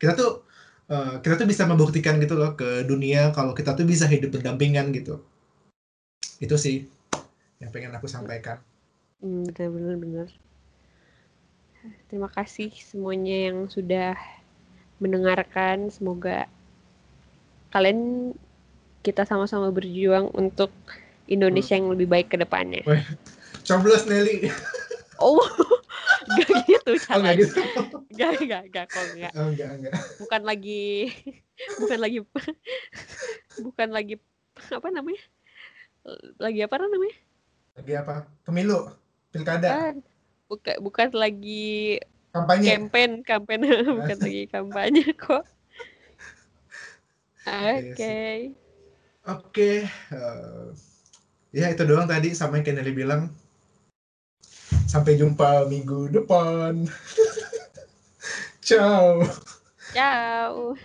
[0.00, 0.44] kita tuh
[0.88, 4.88] uh, kita tuh bisa membuktikan gitu loh ke dunia kalau kita tuh bisa hidup berdampingan
[4.96, 5.20] gitu
[6.40, 6.88] itu sih
[7.60, 8.58] yang pengen aku sampaikan
[9.24, 10.28] Hmm, benar benar benar.
[12.12, 14.12] Terima kasih semuanya yang sudah
[15.00, 15.88] mendengarkan.
[15.88, 16.44] Semoga
[17.72, 18.32] kalian
[19.00, 20.68] kita sama-sama berjuang untuk
[21.24, 22.84] Indonesia yang lebih baik ke depannya.
[23.64, 24.48] Coblos Nelly
[25.22, 25.38] Oh,
[26.36, 27.22] gak gitu oh caranya.
[27.22, 27.60] nggak gitu
[28.14, 29.32] Gak, gak, gak, kok enggak.
[29.34, 30.86] oh enggak enggak Bukan lagi,
[31.78, 32.18] bukan lagi,
[33.58, 34.14] bukan lagi,
[34.70, 35.22] apa namanya?
[36.38, 37.16] Lagi apa namanya?
[37.74, 38.14] lagi apa
[38.46, 38.86] pemilu
[39.34, 39.94] pilkada Bukan,
[40.46, 41.98] bukan, bukan lagi
[42.30, 43.60] kampanye campaign, campaign,
[43.98, 45.44] bukan lagi kampanye kok.
[47.44, 48.16] Iya Oke.
[49.24, 50.64] Oke, eh,
[51.52, 53.28] ya itu doang tadi sama yang Kenelly bilang.
[54.84, 56.84] Sampai jumpa minggu depan.
[58.66, 59.20] Ciao.
[59.92, 60.76] Ciao.